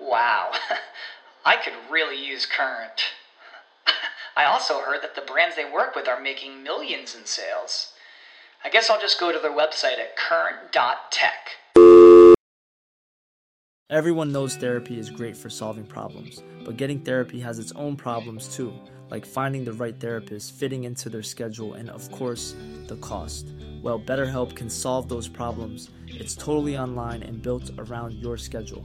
Wow, 0.00 0.52
I 1.44 1.56
could 1.56 1.74
really 1.90 2.24
use 2.24 2.46
Current. 2.46 3.02
I 4.36 4.44
also 4.44 4.80
heard 4.80 5.02
that 5.02 5.14
the 5.14 5.20
brands 5.20 5.56
they 5.56 5.70
work 5.70 5.94
with 5.94 6.08
are 6.08 6.20
making 6.20 6.62
millions 6.62 7.14
in 7.14 7.26
sales. 7.26 7.92
I 8.64 8.70
guess 8.70 8.88
I'll 8.90 9.00
just 9.00 9.20
go 9.20 9.32
to 9.32 9.38
their 9.38 9.50
website 9.50 9.98
at 9.98 10.16
current.tech. 10.16 11.50
Everyone 13.90 14.30
knows 14.30 14.54
therapy 14.54 14.98
is 14.98 15.10
great 15.10 15.36
for 15.36 15.50
solving 15.50 15.84
problems, 15.84 16.42
but 16.64 16.76
getting 16.76 17.00
therapy 17.00 17.40
has 17.40 17.58
its 17.58 17.72
own 17.72 17.96
problems 17.96 18.54
too, 18.54 18.72
like 19.10 19.26
finding 19.26 19.64
the 19.64 19.72
right 19.72 19.98
therapist, 19.98 20.54
fitting 20.54 20.84
into 20.84 21.08
their 21.08 21.24
schedule, 21.24 21.74
and 21.74 21.90
of 21.90 22.08
course, 22.12 22.54
the 22.86 22.96
cost. 22.96 23.46
Well, 23.82 23.98
BetterHelp 23.98 24.54
can 24.54 24.70
solve 24.70 25.08
those 25.08 25.26
problems. 25.26 25.90
It's 26.06 26.36
totally 26.36 26.78
online 26.78 27.22
and 27.22 27.42
built 27.42 27.70
around 27.78 28.14
your 28.14 28.36
schedule. 28.36 28.84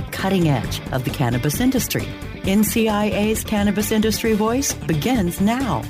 cutting 0.11 0.49
edge 0.49 0.81
of 0.91 1.03
the 1.03 1.09
cannabis 1.09 1.59
industry. 1.59 2.07
NCIA's 2.43 3.43
Cannabis 3.43 3.91
Industry 3.91 4.33
Voice 4.33 4.73
begins 4.73 5.39
now. 5.39 5.83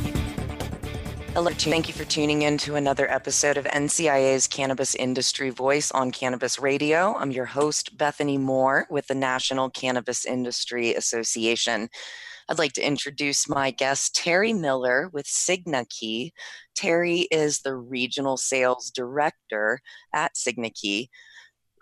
Hello, 1.34 1.50
thank 1.50 1.88
you 1.88 1.94
for 1.94 2.04
tuning 2.04 2.42
in 2.42 2.58
to 2.58 2.76
another 2.76 3.10
episode 3.10 3.56
of 3.56 3.64
NCIA's 3.64 4.48
Cannabis 4.48 4.96
Industry 4.96 5.50
Voice 5.50 5.90
on 5.92 6.12
Cannabis 6.12 6.60
Radio. 6.60 7.16
I'm 7.16 7.32
your 7.32 7.46
host, 7.46 7.98
Bethany 7.98 8.38
Moore, 8.38 8.86
with 8.90 9.08
the 9.08 9.16
National 9.16 9.70
Cannabis 9.70 10.26
Industry 10.26 10.94
Association. 10.94 11.88
I'd 12.50 12.60
like 12.60 12.74
to 12.74 12.86
introduce 12.86 13.48
my 13.48 13.72
guest, 13.72 14.14
Terry 14.14 14.52
Miller 14.52 15.10
with 15.14 15.26
SignaKey. 15.26 16.32
Terry 16.76 17.22
is 17.32 17.60
the 17.60 17.76
Regional 17.76 18.36
Sales 18.36 18.92
Director 18.94 19.80
at 20.14 20.36
SignaKey 20.36 21.08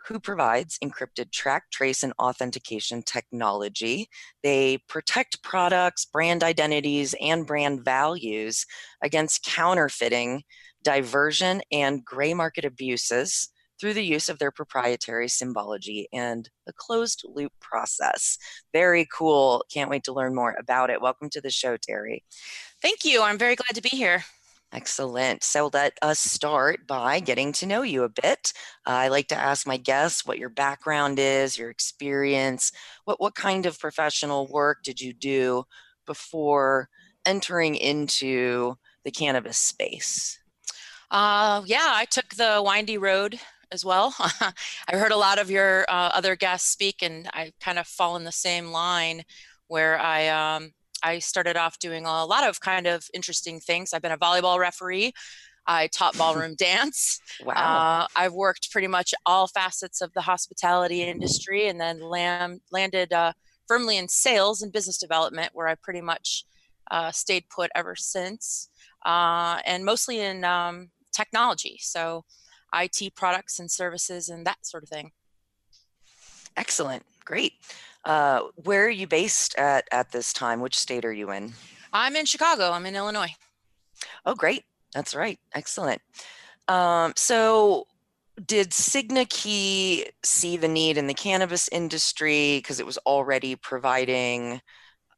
who 0.10 0.20
provides 0.20 0.80
encrypted 0.80 1.32
track, 1.32 1.70
trace, 1.72 2.02
and 2.02 2.14
authentication 2.20 3.04
technology. 3.04 4.10
They 4.42 4.80
protect 4.90 5.44
products, 5.44 6.06
brand 6.06 6.44
identities, 6.44 7.14
and 7.22 7.46
brand 7.46 7.86
values 7.86 8.66
against 9.04 9.44
counterfeiting, 9.44 10.44
diversion, 10.84 11.62
and 11.72 12.04
gray 12.04 12.34
market 12.34 12.66
abuses 12.66 13.50
through 13.80 13.94
the 13.94 14.04
use 14.04 14.30
of 14.30 14.40
their 14.40 14.52
proprietary 14.52 15.28
symbology 15.28 16.08
and 16.12 16.50
a 16.68 16.74
closed 16.74 17.24
loop 17.26 17.54
process. 17.62 18.38
Very 18.74 19.08
cool. 19.16 19.64
Can't 19.72 19.92
wait 19.92 20.04
to 20.06 20.14
learn 20.14 20.34
more 20.34 20.56
about 20.60 20.90
it. 20.90 21.02
Welcome 21.02 21.30
to 21.30 21.42
the 21.42 21.52
show, 21.52 21.78
Terry. 21.78 22.26
Thank 22.82 23.06
you. 23.06 23.22
I'm 23.22 23.38
very 23.38 23.56
glad 23.56 23.76
to 23.76 23.82
be 23.82 23.96
here. 23.96 24.24
Excellent. 24.72 25.44
So 25.44 25.70
let 25.74 25.98
us 26.04 26.20
start 26.20 26.86
by 26.86 27.20
getting 27.20 27.52
to 27.54 27.66
know 27.66 27.82
you 27.82 28.04
a 28.04 28.10
bit. 28.10 28.54
Uh, 28.86 28.92
I 28.92 29.08
like 29.08 29.28
to 29.30 29.36
ask 29.36 29.66
my 29.66 29.78
guests 29.78 30.26
what 30.26 30.38
your 30.38 30.50
background 30.50 31.18
is, 31.18 31.58
your 31.58 31.72
experience, 31.72 32.72
what, 33.06 33.20
what 33.20 33.34
kind 33.34 33.66
of 33.66 33.80
professional 33.80 34.48
work 34.48 34.84
did 34.84 35.02
you 35.02 35.12
do 35.12 35.64
before 36.06 36.90
entering 37.26 37.76
into 37.76 38.76
the 39.04 39.12
cannabis 39.12 39.58
space? 39.58 40.40
Uh, 41.10 41.64
yeah, 41.66 41.92
I 41.96 42.06
took 42.06 42.36
the 42.36 42.62
windy 42.64 43.00
road 43.00 43.40
as 43.72 43.84
well. 43.84 44.14
I 44.20 44.54
heard 44.92 45.12
a 45.12 45.18
lot 45.18 45.40
of 45.40 45.50
your 45.50 45.86
uh, 45.90 46.12
other 46.14 46.36
guests 46.36 46.70
speak, 46.70 47.02
and 47.02 47.28
I 47.34 47.54
kind 47.60 47.80
of 47.80 47.88
fall 47.88 48.16
in 48.16 48.24
the 48.24 48.32
same 48.32 48.68
line 48.68 49.24
where 49.68 50.00
I 50.00 50.28
um, 50.28 50.74
I 51.04 51.20
started 51.20 51.58
off 51.58 51.80
doing 51.80 52.06
a 52.06 52.26
lot 52.26 52.48
of 52.48 52.60
kind 52.60 52.88
of 52.88 53.08
interesting 53.14 53.60
things. 53.60 53.94
I've 53.94 54.02
been 54.02 54.12
a 54.12 54.18
volleyball 54.18 54.60
referee. 54.60 55.14
I 55.68 55.88
taught 55.88 56.18
ballroom 56.18 56.56
dance. 56.56 57.20
Wow. 57.44 57.54
Uh, 57.54 58.08
I've 58.16 58.34
worked 58.34 58.72
pretty 58.72 58.88
much 58.88 59.14
all 59.26 59.48
facets 59.48 60.02
of 60.02 60.14
the 60.14 60.22
hospitality 60.22 61.04
industry 61.04 61.68
and 61.68 61.80
then 61.80 62.00
lam- 62.00 62.62
landed 62.72 63.14
uh, 63.14 63.34
firmly 63.68 63.98
in 63.98 64.08
sales 64.08 64.62
and 64.62 64.74
business 64.74 64.98
development, 64.98 65.52
where 65.54 65.68
I 65.68 65.76
pretty 65.76 66.02
much 66.02 66.44
uh, 66.92 67.12
stayed 67.12 67.46
put 67.50 67.70
ever 67.76 67.96
since, 67.96 68.70
uh, 69.06 69.60
and 69.66 69.86
mostly 69.86 70.20
in 70.20 70.44
um, 70.44 70.90
technology. 71.14 71.78
So, 71.82 72.26
IT 72.74 73.16
products 73.16 73.60
and 73.60 73.70
services 73.70 74.30
and 74.30 74.46
that 74.46 74.58
sort 74.64 74.84
of 74.84 74.90
thing. 74.90 75.12
Excellent. 76.56 77.04
Great. 77.26 77.54
Uh, 78.06 78.44
where 78.56 78.86
are 78.86 78.90
you 78.90 79.08
based 79.08 79.58
at 79.58 79.88
at 79.92 80.12
this 80.12 80.34
time? 80.34 80.62
Which 80.62 80.78
state 80.78 81.06
are 81.06 81.14
you 81.14 81.32
in? 81.32 81.54
I'm 81.92 82.16
in 82.16 82.26
Chicago. 82.26 82.72
I'm 82.72 82.86
in 82.86 82.96
Illinois. 82.96 83.36
Oh, 84.26 84.36
great. 84.36 84.64
That's 84.94 85.14
right. 85.14 85.40
Excellent. 85.54 86.02
Um, 86.68 87.14
so, 87.16 87.86
did 88.46 88.72
SignaKey 88.72 90.06
see 90.24 90.58
the 90.58 90.68
need 90.68 90.98
in 90.98 91.08
the 91.08 91.14
cannabis 91.14 91.68
industry 91.70 92.58
because 92.60 92.80
it 92.80 92.86
was 92.86 92.98
already 93.00 93.56
providing 93.56 94.62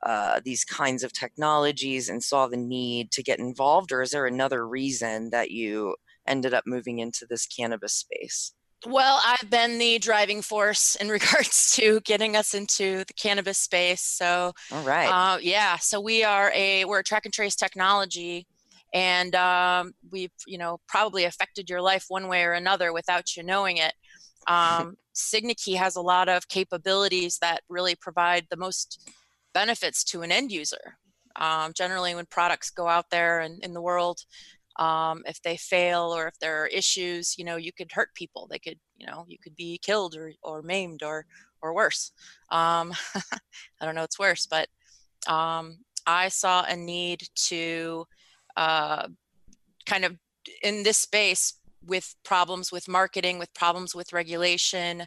uh, 0.03 0.41
these 0.43 0.65
kinds 0.65 1.03
of 1.03 1.13
technologies 1.13 2.09
and 2.09 2.23
saw 2.23 2.47
the 2.47 2.57
need 2.57 3.11
to 3.11 3.21
get 3.21 3.37
involved, 3.39 3.91
or 3.91 4.01
is 4.01 4.11
there 4.11 4.25
another 4.25 4.67
reason 4.67 5.29
that 5.29 5.51
you 5.51 5.95
ended 6.25 6.53
up 6.53 6.65
moving 6.65 6.99
into 6.99 7.25
this 7.29 7.45
cannabis 7.45 7.93
space? 7.93 8.53
Well, 8.85 9.21
I've 9.23 9.49
been 9.49 9.77
the 9.77 9.99
driving 9.99 10.41
force 10.41 10.95
in 10.95 11.09
regards 11.19 11.75
to 11.75 11.99
getting 12.01 12.35
us 12.35 12.53
into 12.53 13.03
the 13.05 13.13
cannabis 13.13 13.57
space. 13.57 14.01
So, 14.01 14.53
all 14.71 14.83
right, 14.83 15.07
uh, 15.07 15.37
yeah. 15.41 15.77
So 15.77 15.99
we 16.01 16.23
are 16.23 16.51
a 16.55 16.85
we're 16.85 16.99
a 16.99 17.03
track 17.03 17.25
and 17.25 17.33
trace 17.33 17.55
technology, 17.55 18.47
and 18.93 19.35
um, 19.35 19.93
we've 20.09 20.31
you 20.47 20.57
know 20.57 20.79
probably 20.87 21.25
affected 21.25 21.69
your 21.69 21.81
life 21.81 22.05
one 22.07 22.27
way 22.27 22.43
or 22.43 22.53
another 22.53 22.91
without 22.93 23.35
you 23.35 23.43
knowing 23.43 23.77
it. 23.77 23.93
Um, 24.47 24.97
SignaKey 25.13 25.75
has 25.75 25.95
a 25.95 26.01
lot 26.01 26.27
of 26.27 26.47
capabilities 26.47 27.37
that 27.43 27.61
really 27.69 27.93
provide 27.93 28.47
the 28.49 28.57
most 28.57 29.07
benefits 29.53 30.03
to 30.05 30.23
an 30.23 30.31
end 30.31 30.51
user. 30.51 30.97
Um, 31.35 31.73
generally, 31.75 32.15
when 32.15 32.25
products 32.25 32.71
go 32.71 32.87
out 32.87 33.11
there 33.11 33.39
and 33.39 33.63
in 33.63 33.73
the 33.73 33.81
world, 33.81 34.21
um, 34.77 35.23
if 35.25 35.41
they 35.41 35.57
fail 35.57 36.13
or 36.15 36.27
if 36.27 36.39
there 36.39 36.63
are 36.63 36.67
issues 36.67 37.37
you 37.37 37.45
know 37.45 37.55
you 37.57 37.71
could 37.73 37.91
hurt 37.91 38.13
people. 38.15 38.47
They 38.49 38.59
could 38.59 38.79
you 38.97 39.05
know 39.07 39.25
you 39.27 39.37
could 39.41 39.55
be 39.55 39.79
killed 39.81 40.15
or, 40.15 40.31
or 40.43 40.61
maimed 40.61 41.03
or 41.03 41.25
or 41.61 41.73
worse. 41.73 42.11
Um, 42.51 42.93
i 43.81 43.85
don't 43.85 43.95
know 43.95 44.03
it's 44.03 44.19
worse 44.19 44.47
but 44.47 44.67
um, 45.27 45.79
i 46.05 46.27
saw 46.29 46.63
a 46.67 46.75
need 46.75 47.23
to 47.35 48.05
uh, 48.57 49.07
kind 49.85 50.05
of 50.05 50.17
in 50.63 50.83
this 50.83 50.97
space 50.97 51.53
with 51.83 52.15
problems 52.23 52.71
with 52.71 52.87
marketing 52.87 53.39
with 53.39 53.51
problems 53.55 53.95
with 53.95 54.13
regulation 54.13 55.01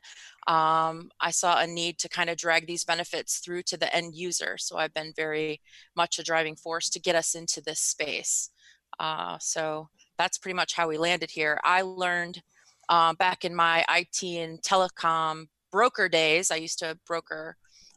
um, 0.46 1.10
i 1.20 1.30
saw 1.30 1.60
a 1.60 1.66
need 1.66 1.98
to 1.98 2.08
kind 2.08 2.28
of 2.30 2.36
drag 2.36 2.66
these 2.66 2.84
benefits 2.84 3.38
through 3.38 3.62
to 3.62 3.76
the 3.76 3.94
end 3.94 4.14
user. 4.14 4.56
So 4.58 4.76
i've 4.76 4.94
been 4.94 5.12
very 5.16 5.60
much 5.96 6.18
a 6.18 6.22
driving 6.22 6.56
force 6.56 6.88
to 6.90 7.00
get 7.00 7.14
us 7.14 7.34
into 7.34 7.60
this 7.60 7.80
space 7.80 8.50
uh, 8.98 9.38
so 9.40 9.88
that's 10.18 10.38
pretty 10.38 10.54
much 10.54 10.74
how 10.74 10.88
we 10.88 10.98
landed 10.98 11.30
here. 11.30 11.60
I 11.64 11.82
learned 11.82 12.42
uh, 12.88 13.14
back 13.14 13.44
in 13.44 13.54
my 13.54 13.84
IT 13.90 14.22
and 14.22 14.60
telecom 14.62 15.46
broker 15.72 16.08
days. 16.08 16.50
I 16.50 16.56
used 16.56 16.78
to 16.80 16.98
broker 17.06 17.56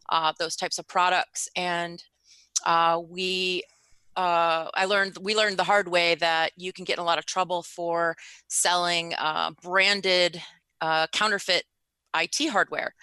uh, 0.10 0.34
those 0.40 0.56
types 0.56 0.80
of 0.80 0.88
products, 0.88 1.50
and 1.56 2.04
uh, 2.66 3.02
we. 3.08 3.64
Uh, 4.16 4.68
I 4.74 4.86
learned 4.86 5.20
we 5.22 5.36
learned 5.36 5.58
the 5.58 5.64
hard 5.64 5.88
way 5.88 6.16
that 6.16 6.52
you 6.58 6.74
can 6.74 6.86
get 6.86 6.98
in 6.98 7.04
a 7.04 7.06
lot 7.06 7.20
of 7.20 7.28
trouble 7.28 7.62
for 7.62 8.16
selling 8.48 9.14
uh, 9.20 9.52
branded 9.62 10.42
counterfeit 11.12 11.66
IT 12.22 12.50
hardware. 12.50 12.94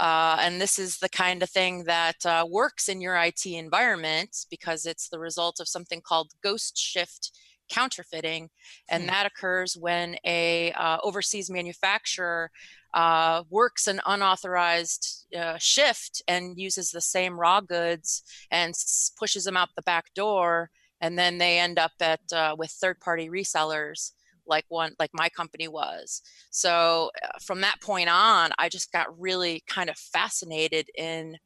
Uh, 0.00 0.36
and 0.40 0.60
this 0.60 0.78
is 0.78 0.98
the 0.98 1.08
kind 1.08 1.42
of 1.42 1.50
thing 1.50 1.84
that 1.84 2.24
uh, 2.24 2.46
works 2.48 2.88
in 2.88 3.00
your 3.00 3.16
IT 3.16 3.44
environment 3.46 4.46
because 4.50 4.86
it's 4.86 5.08
the 5.08 5.18
result 5.18 5.60
of 5.60 5.68
something 5.68 6.00
called 6.00 6.32
ghost 6.42 6.76
shift 6.76 7.32
counterfeiting 7.68 8.48
and 8.88 9.04
hmm. 9.04 9.08
that 9.08 9.26
occurs 9.26 9.76
when 9.76 10.16
a 10.24 10.72
uh, 10.72 10.98
overseas 11.02 11.50
manufacturer 11.50 12.50
uh, 12.94 13.42
works 13.50 13.86
an 13.86 14.00
unauthorized 14.06 15.26
uh, 15.38 15.56
shift 15.58 16.22
and 16.26 16.58
uses 16.58 16.90
the 16.90 17.00
same 17.00 17.38
raw 17.38 17.60
goods 17.60 18.22
and 18.50 18.70
s- 18.70 19.12
pushes 19.18 19.44
them 19.44 19.56
out 19.56 19.68
the 19.76 19.82
back 19.82 20.06
door 20.14 20.70
and 21.00 21.18
then 21.18 21.38
they 21.38 21.58
end 21.58 21.78
up 21.78 21.92
at 22.00 22.20
uh, 22.32 22.56
with 22.58 22.70
third 22.70 22.98
party 23.00 23.28
resellers 23.28 24.12
like 24.48 24.64
one 24.68 24.94
like 24.98 25.10
my 25.12 25.28
company 25.28 25.68
was. 25.68 26.22
So 26.50 27.10
uh, 27.22 27.38
from 27.42 27.60
that 27.60 27.80
point 27.80 28.08
on 28.08 28.50
i 28.58 28.68
just 28.68 28.92
got 28.92 29.18
really 29.18 29.62
kind 29.66 29.90
of 29.90 29.96
fascinated 29.96 30.88
in 30.96 31.36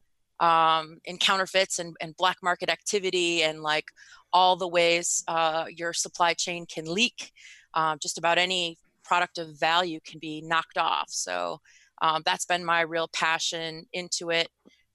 um, 0.40 0.99
in 1.04 1.19
counterfeits 1.19 1.78
and, 1.78 1.94
and 2.00 2.16
black 2.16 2.38
market 2.43 2.69
activity 2.69 3.44
and 3.44 3.62
like 3.62 3.84
all 4.32 4.56
the 4.56 4.66
ways 4.66 5.22
uh, 5.28 5.66
your 5.69 5.93
supply 5.93 6.34
chain 6.34 6.66
can 6.66 6.93
leak 6.93 7.31
um, 7.75 7.99
just 8.02 8.19
about 8.19 8.38
any 8.38 8.76
product 9.04 9.38
of 9.38 9.58
value 9.58 10.00
can 10.04 10.19
be 10.19 10.43
knocked 10.44 10.78
off. 10.78 11.08
So 11.08 11.60
um, 12.00 12.22
that's 12.25 12.44
been 12.44 12.64
my 12.64 12.81
real 12.81 13.08
passion 13.12 13.87
into 13.93 14.31
it 14.31 14.49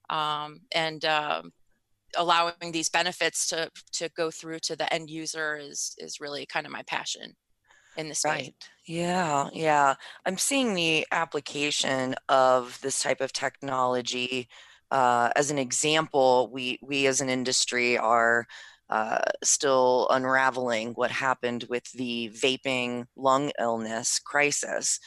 um, 0.09 0.59
and 0.74 1.04
um, 1.06 1.51
allowing 2.18 2.71
these 2.71 2.89
benefits 2.89 3.48
to 3.48 3.69
to 3.94 4.09
go 4.18 4.31
through 4.31 4.59
to 4.59 4.75
the 4.75 4.92
end 4.94 5.09
user 5.09 5.57
is 5.57 5.95
is 5.98 6.19
really 6.19 6.45
kind 6.45 6.65
of 6.65 6.71
my 6.71 6.83
passion 6.83 7.36
in 7.98 8.10
the 8.10 8.16
space. 8.16 8.32
Right. 8.32 8.54
Yeah, 8.86 9.50
yeah. 9.54 9.96
I'm 10.26 10.38
seeing 10.38 10.74
the 10.74 11.06
application 11.12 12.16
of 12.30 12.80
this 12.82 13.02
type 13.02 13.20
of 13.20 13.34
technology 13.34 14.48
uh, 14.92 15.30
as 15.36 15.52
an 15.52 15.58
example. 15.58 16.50
We 16.52 16.80
we 16.82 17.08
as 17.08 17.20
an 17.20 17.30
industry 17.30 17.98
are 17.98 18.48
uh, 18.90 19.20
still 19.44 20.08
unraveling 20.12 20.94
what 20.94 21.12
happened 21.12 21.66
with 21.70 21.92
the 21.92 22.32
vaping 22.34 23.06
lung 23.18 23.52
illness 23.60 24.20
crisis. 24.20 25.00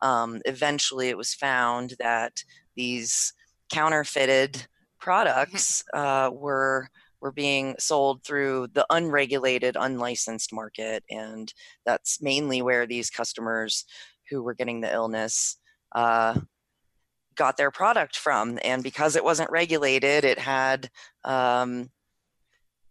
Um, 0.00 0.40
eventually, 0.46 1.08
it 1.08 1.18
was 1.18 1.34
found 1.34 1.94
that 1.98 2.42
these 2.76 3.34
counterfeited 3.70 4.52
mm-hmm. 4.52 4.64
products 5.00 5.84
uh, 5.92 6.30
were 6.32 6.88
were 7.20 7.32
being 7.32 7.74
sold 7.78 8.24
through 8.24 8.68
the 8.72 8.86
unregulated, 8.90 9.76
unlicensed 9.78 10.52
market. 10.52 11.04
And 11.10 11.52
that's 11.84 12.20
mainly 12.20 12.62
where 12.62 12.86
these 12.86 13.10
customers 13.10 13.84
who 14.30 14.42
were 14.42 14.54
getting 14.54 14.80
the 14.80 14.92
illness 14.92 15.56
uh, 15.94 16.38
got 17.34 17.56
their 17.56 17.70
product 17.70 18.16
from. 18.16 18.58
And 18.64 18.82
because 18.82 19.16
it 19.16 19.24
wasn't 19.24 19.50
regulated, 19.50 20.24
it 20.24 20.38
had 20.38 20.90
um, 21.24 21.90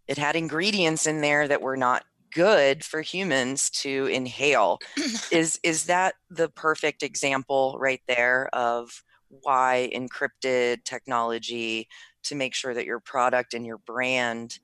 it 0.06 0.18
had 0.18 0.36
ingredients 0.36 1.06
in 1.06 1.20
there 1.20 1.48
that 1.48 1.62
were 1.62 1.76
not 1.76 2.04
good 2.32 2.84
for 2.84 3.02
humans 3.02 3.70
to 3.70 4.06
inhale. 4.06 4.78
is 5.32 5.58
is 5.62 5.84
that 5.84 6.14
the 6.30 6.48
perfect 6.48 7.02
example 7.02 7.76
right 7.80 8.02
there 8.06 8.48
of 8.52 9.02
why 9.28 9.90
encrypted 9.94 10.84
technology 10.84 11.88
to 12.28 12.34
make 12.34 12.54
sure 12.54 12.74
that 12.74 12.86
your 12.86 13.00
product 13.00 13.54
and 13.54 13.66
your 13.66 13.78
brand 13.78 14.58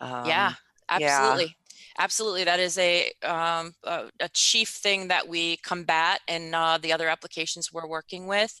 um, 0.00 0.26
yeah. 0.26 0.52
absolutely. 0.88 1.44
Yeah. 1.44 1.74
absolutely 1.98 2.44
that 2.44 2.60
is 2.60 2.78
a, 2.78 3.10
um, 3.24 3.72
a, 3.84 4.08
a 4.20 4.28
chief 4.32 4.68
thing 4.68 5.08
that 5.08 5.26
we 5.26 5.56
combat 5.58 6.20
in 6.28 6.54
uh, 6.54 6.78
the 6.78 6.92
other 6.92 7.08
applications 7.08 7.72
we're 7.72 7.88
working 7.88 8.26
with. 8.26 8.60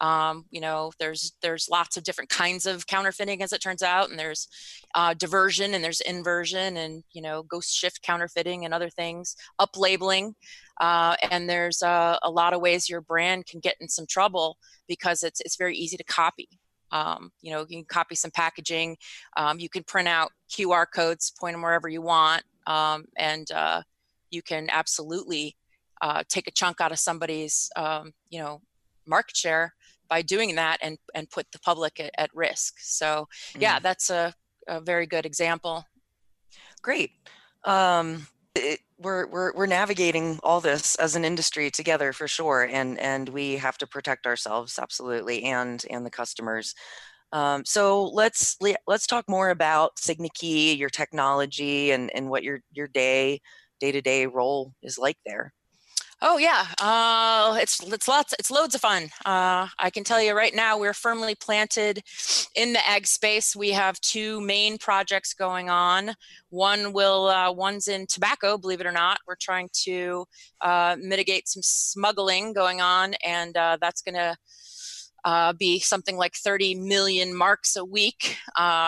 Um, 0.00 0.44
you 0.50 0.60
know 0.60 0.92
there's 0.98 1.32
there's 1.40 1.68
lots 1.70 1.96
of 1.96 2.04
different 2.04 2.28
kinds 2.28 2.66
of 2.66 2.86
counterfeiting 2.86 3.42
as 3.42 3.54
it 3.54 3.62
turns 3.62 3.82
out 3.82 4.10
and 4.10 4.18
there's 4.18 4.46
uh, 4.94 5.14
diversion 5.14 5.72
and 5.72 5.82
there's 5.82 6.02
inversion 6.02 6.76
and 6.76 7.02
you 7.12 7.22
know 7.22 7.42
ghost 7.42 7.74
shift 7.74 8.02
counterfeiting 8.02 8.66
and 8.66 8.74
other 8.74 8.90
things 8.90 9.36
up 9.58 9.70
labeling 9.74 10.34
uh, 10.82 11.16
and 11.30 11.48
there's 11.48 11.82
uh, 11.82 12.18
a 12.22 12.30
lot 12.30 12.52
of 12.52 12.60
ways 12.60 12.90
your 12.90 13.00
brand 13.00 13.46
can 13.46 13.58
get 13.58 13.76
in 13.80 13.88
some 13.88 14.06
trouble 14.06 14.58
because 14.86 15.22
it's 15.22 15.40
it's 15.40 15.56
very 15.56 15.74
easy 15.74 15.96
to 15.96 16.04
copy 16.04 16.48
um, 16.92 17.30
you 17.42 17.52
know, 17.52 17.60
you 17.60 17.78
can 17.78 17.84
copy 17.84 18.14
some 18.14 18.30
packaging. 18.30 18.96
Um, 19.36 19.58
you 19.58 19.68
can 19.68 19.82
print 19.84 20.08
out 20.08 20.32
QR 20.50 20.86
codes, 20.92 21.32
point 21.38 21.54
them 21.54 21.62
wherever 21.62 21.88
you 21.88 22.02
want, 22.02 22.42
um, 22.66 23.06
and 23.16 23.50
uh, 23.50 23.82
you 24.30 24.42
can 24.42 24.68
absolutely 24.70 25.56
uh, 26.02 26.22
take 26.28 26.46
a 26.46 26.50
chunk 26.50 26.80
out 26.80 26.92
of 26.92 26.98
somebody's, 26.98 27.70
um, 27.76 28.12
you 28.30 28.38
know, 28.38 28.60
market 29.06 29.36
share 29.36 29.74
by 30.08 30.22
doing 30.22 30.54
that, 30.54 30.78
and 30.82 30.98
and 31.14 31.30
put 31.30 31.46
the 31.52 31.58
public 31.58 31.98
at, 32.00 32.10
at 32.18 32.30
risk. 32.34 32.74
So, 32.78 33.26
yeah, 33.58 33.78
mm. 33.78 33.82
that's 33.82 34.10
a, 34.10 34.34
a, 34.68 34.80
very 34.80 35.06
good 35.06 35.26
example. 35.26 35.84
Great. 36.82 37.10
Um, 37.64 38.26
it, 38.54 38.80
we're 38.98 39.26
we're 39.28 39.52
we're 39.54 39.66
navigating 39.66 40.38
all 40.42 40.60
this 40.60 40.94
as 40.96 41.16
an 41.16 41.24
industry 41.24 41.70
together 41.70 42.12
for 42.12 42.28
sure, 42.28 42.64
and 42.64 42.98
and 42.98 43.28
we 43.28 43.56
have 43.56 43.78
to 43.78 43.86
protect 43.86 44.26
ourselves 44.26 44.78
absolutely, 44.78 45.44
and 45.44 45.84
and 45.90 46.04
the 46.06 46.10
customers. 46.10 46.74
Um, 47.32 47.64
so 47.66 48.04
let's 48.06 48.56
let's 48.86 49.06
talk 49.06 49.26
more 49.28 49.50
about 49.50 49.96
SignaKey, 49.98 50.78
your 50.78 50.90
technology, 50.90 51.92
and 51.92 52.10
and 52.14 52.30
what 52.30 52.44
your 52.44 52.60
your 52.72 52.88
day 52.88 53.40
day 53.80 53.92
to 53.92 54.02
day 54.02 54.26
role 54.26 54.74
is 54.82 54.98
like 54.98 55.18
there. 55.26 55.52
Oh 56.22 56.38
yeah, 56.38 56.64
uh, 56.80 57.58
it's 57.60 57.78
it's 57.82 58.08
lots, 58.08 58.32
it's 58.38 58.50
loads 58.50 58.74
of 58.74 58.80
fun. 58.80 59.10
Uh, 59.26 59.68
I 59.78 59.90
can 59.92 60.02
tell 60.02 60.20
you 60.20 60.34
right 60.34 60.54
now, 60.54 60.78
we're 60.78 60.94
firmly 60.94 61.34
planted 61.34 62.00
in 62.54 62.72
the 62.72 62.88
egg 62.88 63.06
space. 63.06 63.54
We 63.54 63.70
have 63.72 64.00
two 64.00 64.40
main 64.40 64.78
projects 64.78 65.34
going 65.34 65.68
on. 65.68 66.14
One 66.48 66.94
will, 66.94 67.26
uh, 67.26 67.52
one's 67.52 67.86
in 67.86 68.06
tobacco. 68.06 68.56
Believe 68.56 68.80
it 68.80 68.86
or 68.86 68.92
not, 68.92 69.18
we're 69.28 69.36
trying 69.38 69.68
to 69.84 70.24
uh, 70.62 70.96
mitigate 70.98 71.48
some 71.48 71.62
smuggling 71.62 72.54
going 72.54 72.80
on, 72.80 73.14
and 73.24 73.56
uh, 73.56 73.76
that's 73.80 74.02
going 74.02 74.14
to. 74.14 74.36
Uh, 75.24 75.52
be 75.52 75.80
something 75.80 76.16
like 76.16 76.36
30 76.36 76.76
million 76.76 77.36
marks 77.36 77.74
a 77.74 77.84
week, 77.84 78.36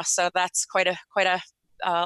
so 0.04 0.30
that's 0.32 0.64
quite 0.66 0.86
a 0.86 0.96
quite 1.12 1.26
a 1.26 1.40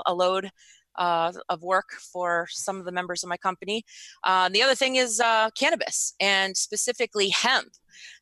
a 0.07 0.15
load 0.15 0.51
uh, 0.97 1.33
of 1.49 1.63
work 1.63 1.91
for 2.13 2.47
some 2.51 2.79
of 2.79 2.85
the 2.85 2.93
members 2.93 3.23
of 3.23 3.29
my 3.29 3.37
company. 3.37 3.85
Uh, 4.25 4.49
the 4.49 4.63
other 4.63 4.75
thing 4.75 4.97
is 4.97 5.21
uh, 5.21 5.51
cannabis 5.57 6.15
and 6.21 6.57
specifically 6.57 7.29
hemp. 7.31 7.69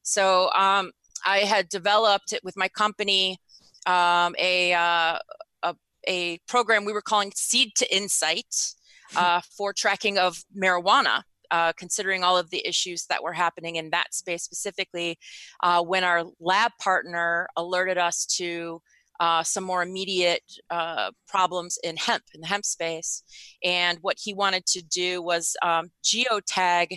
So 0.02 0.50
um, 0.52 0.92
I 1.26 1.38
had 1.38 1.68
developed 1.68 2.34
with 2.42 2.56
my 2.56 2.68
company 2.68 3.38
um, 3.86 4.34
a, 4.38 4.72
uh, 4.72 5.18
a, 5.62 5.74
a 6.06 6.38
program 6.46 6.84
we 6.84 6.92
were 6.92 7.02
calling 7.02 7.32
Seed 7.34 7.72
to 7.76 7.94
Insight 7.94 8.74
uh, 9.16 9.40
for 9.56 9.72
tracking 9.72 10.18
of 10.18 10.42
marijuana. 10.56 11.22
Uh, 11.52 11.72
considering 11.76 12.22
all 12.22 12.38
of 12.38 12.48
the 12.50 12.64
issues 12.64 13.06
that 13.06 13.24
were 13.24 13.32
happening 13.32 13.74
in 13.74 13.90
that 13.90 14.14
space 14.14 14.44
specifically, 14.44 15.18
uh, 15.64 15.82
when 15.82 16.04
our 16.04 16.22
lab 16.38 16.70
partner 16.78 17.48
alerted 17.56 17.98
us 17.98 18.24
to 18.24 18.80
uh, 19.20 19.42
some 19.42 19.62
more 19.62 19.82
immediate 19.82 20.42
uh, 20.70 21.10
problems 21.28 21.78
in 21.84 21.96
hemp, 21.96 22.24
in 22.34 22.40
the 22.40 22.46
hemp 22.46 22.64
space. 22.64 23.22
And 23.62 23.98
what 24.00 24.16
he 24.20 24.32
wanted 24.32 24.66
to 24.66 24.82
do 24.82 25.22
was 25.22 25.56
um, 25.62 25.90
geotag 26.02 26.96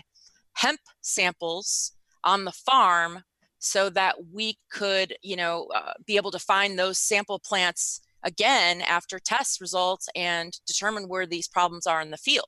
hemp 0.54 0.80
samples 1.02 1.92
on 2.24 2.46
the 2.46 2.52
farm 2.52 3.24
so 3.60 3.90
that 3.90 4.16
we 4.32 4.58
could, 4.72 5.16
you 5.22 5.36
know, 5.36 5.68
uh, 5.76 5.94
be 6.06 6.16
able 6.16 6.32
to 6.32 6.40
find 6.40 6.80
those 6.80 6.98
sample 6.98 7.40
plants 7.40 8.02
again 8.24 8.82
after 8.82 9.20
test 9.20 9.60
results 9.60 10.08
and 10.16 10.60
determine 10.66 11.10
where 11.10 11.26
these 11.26 11.48
problems 11.48 11.86
are 11.86 12.02
in 12.02 12.12
the 12.12 12.18
field. 12.18 12.48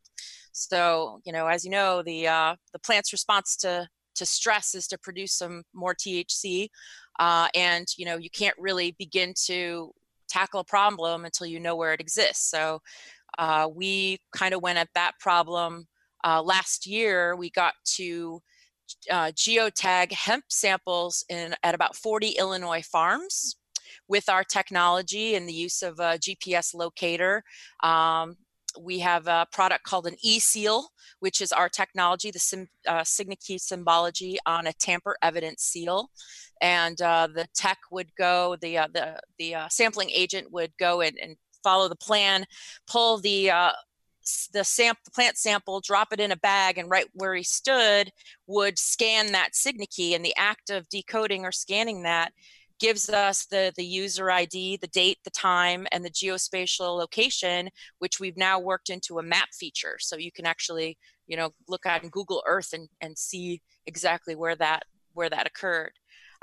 So, 0.53 1.19
you 1.25 1.33
know, 1.33 1.47
as 1.47 1.65
you 1.65 1.71
know, 1.71 2.01
the 2.01 2.27
uh, 2.27 2.55
the 2.71 2.79
plant's 2.79 3.11
response 3.11 3.57
to 3.57 3.89
to 4.15 4.25
stress 4.25 4.73
is 4.73 4.87
to 4.87 4.97
produce 4.97 5.33
some 5.33 5.63
more 5.73 5.93
THC, 5.93 6.69
uh, 7.19 7.47
and 7.55 7.87
you 7.97 8.05
know 8.05 8.17
you 8.17 8.29
can't 8.29 8.57
really 8.57 8.95
begin 8.97 9.33
to 9.45 9.91
tackle 10.27 10.59
a 10.59 10.65
problem 10.65 11.25
until 11.25 11.47
you 11.47 11.59
know 11.59 11.75
where 11.75 11.93
it 11.93 12.01
exists. 12.01 12.49
So 12.49 12.81
uh, 13.37 13.69
we 13.73 14.19
kind 14.31 14.53
of 14.53 14.61
went 14.61 14.77
at 14.77 14.89
that 14.95 15.13
problem 15.19 15.87
uh, 16.23 16.41
last 16.41 16.87
year. 16.87 17.35
We 17.35 17.49
got 17.49 17.73
to 17.95 18.41
uh, 19.09 19.31
geotag 19.31 20.11
hemp 20.11 20.45
samples 20.49 21.25
in 21.29 21.55
at 21.63 21.75
about 21.75 21.95
40 21.95 22.29
Illinois 22.29 22.83
farms 22.83 23.55
with 24.07 24.29
our 24.29 24.43
technology 24.43 25.35
and 25.35 25.47
the 25.47 25.53
use 25.53 25.81
of 25.81 25.99
a 25.99 26.17
GPS 26.17 26.73
locator. 26.73 27.43
Um, 27.83 28.37
we 28.79 28.99
have 28.99 29.27
a 29.27 29.47
product 29.51 29.83
called 29.83 30.05
an 30.05 30.15
e-seal, 30.21 30.89
which 31.19 31.41
is 31.41 31.51
our 31.51 31.69
technology, 31.69 32.29
the 32.29 32.39
sim, 32.39 32.67
uh, 32.87 33.03
symbology 33.05 34.37
on 34.45 34.67
a 34.67 34.73
tamper 34.73 35.15
evidence 35.21 35.63
seal. 35.63 36.09
And 36.61 37.01
uh, 37.01 37.27
the 37.33 37.47
tech 37.53 37.79
would 37.91 38.15
go, 38.15 38.55
the, 38.61 38.77
uh, 38.77 38.87
the, 38.93 39.19
the 39.37 39.55
uh, 39.55 39.67
sampling 39.69 40.09
agent 40.09 40.51
would 40.51 40.71
go 40.77 41.01
and, 41.01 41.17
and 41.21 41.35
follow 41.63 41.89
the 41.89 41.95
plan, 41.95 42.45
pull 42.87 43.17
the 43.17 43.51
uh, 43.51 43.71
the 44.53 44.63
the 45.03 45.11
plant 45.11 45.37
sample, 45.37 45.81
drop 45.81 46.11
it 46.11 46.19
in 46.19 46.31
a 46.31 46.37
bag, 46.37 46.77
and 46.77 46.89
right 46.89 47.07
where 47.13 47.35
he 47.35 47.43
stood 47.43 48.11
would 48.47 48.79
scan 48.79 49.31
that 49.31 49.53
SignaKey. 49.53 50.15
And 50.15 50.23
the 50.23 50.35
act 50.37 50.69
of 50.69 50.89
decoding 50.89 51.45
or 51.45 51.51
scanning 51.51 52.03
that 52.03 52.31
gives 52.79 53.09
us 53.09 53.45
the 53.45 53.71
the 53.75 53.85
user 53.85 54.31
ID, 54.31 54.77
the 54.77 54.87
date, 54.87 55.19
the 55.23 55.31
time, 55.31 55.87
and 55.91 56.03
the 56.03 56.09
geospatial 56.09 56.97
location, 56.97 57.69
which 57.99 58.19
we've 58.19 58.37
now 58.37 58.59
worked 58.59 58.89
into 58.89 59.19
a 59.19 59.23
map 59.23 59.49
feature. 59.53 59.97
So 59.99 60.17
you 60.17 60.31
can 60.31 60.45
actually, 60.45 60.97
you 61.27 61.37
know, 61.37 61.51
look 61.67 61.85
at 61.85 62.09
Google 62.11 62.43
Earth 62.47 62.73
and 62.73 62.89
and 63.01 63.17
see 63.17 63.61
exactly 63.85 64.35
where 64.35 64.55
that 64.55 64.83
where 65.13 65.29
that 65.29 65.47
occurred. 65.47 65.93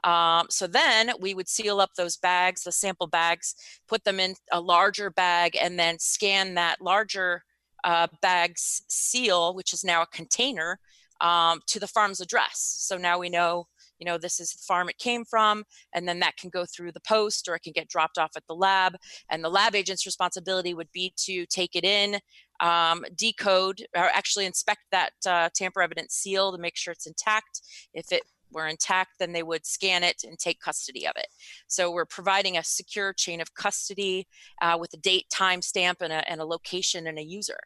Um, 0.04 0.47
so 0.50 0.66
then 0.66 1.12
we 1.21 1.35
would 1.35 1.49
seal 1.49 1.80
up 1.80 1.90
those 1.97 2.16
bags, 2.16 2.62
the 2.62 2.73
sample 2.73 3.06
bags, 3.06 3.54
put 3.88 4.04
them 4.04 4.18
in 4.18 4.35
a 4.50 4.61
larger 4.61 5.11
bag, 5.11 5.56
and 5.61 5.78
then 5.78 5.99
scan 5.99 6.54
that 6.54 6.80
larger 6.80 7.44
uh, 7.85 8.09
bag's 8.21 8.82
seal, 8.88 9.54
which 9.54 9.73
is 9.73 9.85
now 9.85 10.02
a 10.02 10.06
container, 10.06 10.78
um, 11.21 11.61
to 11.68 11.78
the 11.78 11.87
farm's 11.87 12.21
address. 12.21 12.76
So 12.80 12.97
now 12.97 13.18
we 13.18 13.28
know, 13.28 13.66
you 13.99 14.06
know, 14.06 14.18
this 14.18 14.40
is 14.40 14.52
the 14.52 14.64
farm 14.66 14.88
it 14.88 14.99
came 14.99 15.25
from, 15.25 15.62
and 15.94 16.09
then 16.09 16.18
that 16.21 16.37
can 16.37 16.50
go 16.50 16.64
through 16.64 16.92
the 16.92 17.00
post 17.06 17.49
or 17.49 17.54
it 17.54 17.62
can 17.62 17.73
get 17.73 17.88
dropped 17.88 18.18
off 18.18 18.32
at 18.37 18.42
the 18.49 18.54
lab. 18.54 18.97
And 19.30 19.44
the 19.44 19.49
lab 19.49 19.76
agent's 19.76 20.06
responsibility 20.06 20.75
would 20.75 20.90
be 20.92 21.14
to 21.18 21.47
take 21.47 21.76
it 21.76 21.85
in, 21.85 22.18
um, 22.59 23.04
decode, 23.14 23.87
or 23.97 24.04
actually 24.04 24.47
inspect 24.47 24.80
that 24.90 25.12
uh, 25.26 25.49
tamper 25.54 25.82
evidence 25.82 26.14
seal 26.14 26.50
to 26.50 26.59
make 26.59 26.76
sure 26.76 26.92
it's 26.92 27.06
intact. 27.06 27.62
If 27.94 28.11
it 28.11 28.23
were 28.52 28.66
intact, 28.66 29.18
then 29.18 29.32
they 29.32 29.42
would 29.42 29.66
scan 29.66 30.02
it 30.02 30.25
and 30.25 30.38
take 30.38 30.61
custody 30.61 31.06
of 31.06 31.14
it. 31.16 31.28
So 31.66 31.90
we're 31.90 32.06
providing 32.06 32.56
a 32.56 32.64
secure 32.64 33.12
chain 33.12 33.40
of 33.40 33.54
custody 33.54 34.26
uh, 34.61 34.76
with 34.80 34.92
a 34.94 34.99
date, 34.99 35.26
time 35.30 35.62
stamp, 35.62 36.00
and 36.00 36.12
a, 36.12 36.28
and 36.30 36.40
a 36.40 36.44
location 36.44 37.06
and 37.06 37.18
a 37.18 37.25
user. 37.25 37.59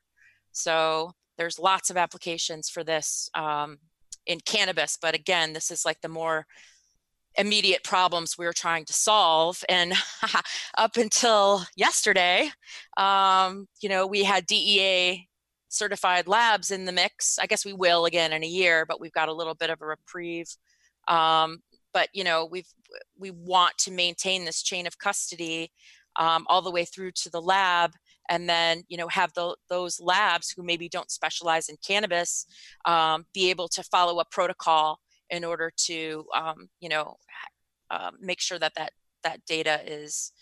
So 0.53 1.13
there's 1.39 1.59
lots 1.59 1.91
of 1.91 1.97
applications 1.97 2.69
for 2.69 2.83
this 2.83 3.29
um, 3.35 3.79
in 4.27 4.41
cannabis, 4.41 4.99
but 5.01 5.15
again, 5.15 5.53
this 5.53 5.71
is 5.71 5.85
like 5.85 6.01
the 6.01 6.09
more 6.09 6.47
immediate 7.39 7.85
problems 7.85 8.39
we 8.39 8.47
are 8.47 8.53
trying 8.53 8.85
to 8.87 8.93
solve. 8.93 9.63
And 9.69 9.93
up 10.79 10.97
until 10.97 11.65
yesterday, 11.77 12.51
um, 12.97 13.69
you 13.81 13.89
know, 13.89 14.07
we 14.07 14.25
had 14.25 14.47
DEA 14.47 15.29
certified 15.69 16.27
labs 16.27 16.71
in 16.71 16.85
the 16.85 16.93
mix. 16.93 17.39
I 17.39 17.47
guess 17.47 17.65
we 17.65 17.73
will 17.73 18.07
again 18.07 18.33
in 18.33 18.43
a 18.43 18.49
year, 18.49 18.87
but 18.87 19.01
we've 19.01 19.13
got 19.13 19.29
a 19.29 19.35
little 19.35 19.55
bit 19.55 19.71
of 19.71 19.81
a 19.83 19.87
reprieve. 19.87 20.49
Um, 21.09 21.61
but 21.93 22.09
you 22.13 22.25
know, 22.25 22.45
we've 22.45 22.69
we 23.19 23.31
want 23.31 23.77
to 23.79 23.91
maintain 23.91 24.45
this 24.45 24.63
chain 24.63 24.87
of 24.87 24.99
custody 24.99 25.73
um, 26.19 26.45
all 26.49 26.63
the 26.63 26.71
way 26.71 26.85
through 26.85 27.13
to 27.13 27.31
the 27.31 27.41
lab 27.41 27.93
and 28.29 28.49
then 28.49 28.83
you 28.89 28.97
know 28.97 29.09
have 29.09 29.33
the, 29.35 29.57
those 29.69 30.01
labs 30.01 30.51
who 30.51 30.63
maybe 30.63 30.89
don't 30.89 31.11
specialize 31.11 31.69
in 31.69 31.77
cannabis 31.87 32.47
um, 32.85 33.27
be 33.35 33.51
able 33.51 33.69
to 33.69 33.83
follow 33.83 34.19
a 34.21 34.25
protocol 34.31 35.01
in 35.31 35.45
order 35.45 35.71
to 35.77 36.25
um, 36.35 36.69
you 36.81 36.89
know 36.89 37.17
uh, 37.91 38.11
make 38.21 38.41
sure 38.41 38.59
that 38.59 38.75
that 38.77 38.93
that 39.23 39.41
data 39.47 39.81
is 39.87 40.33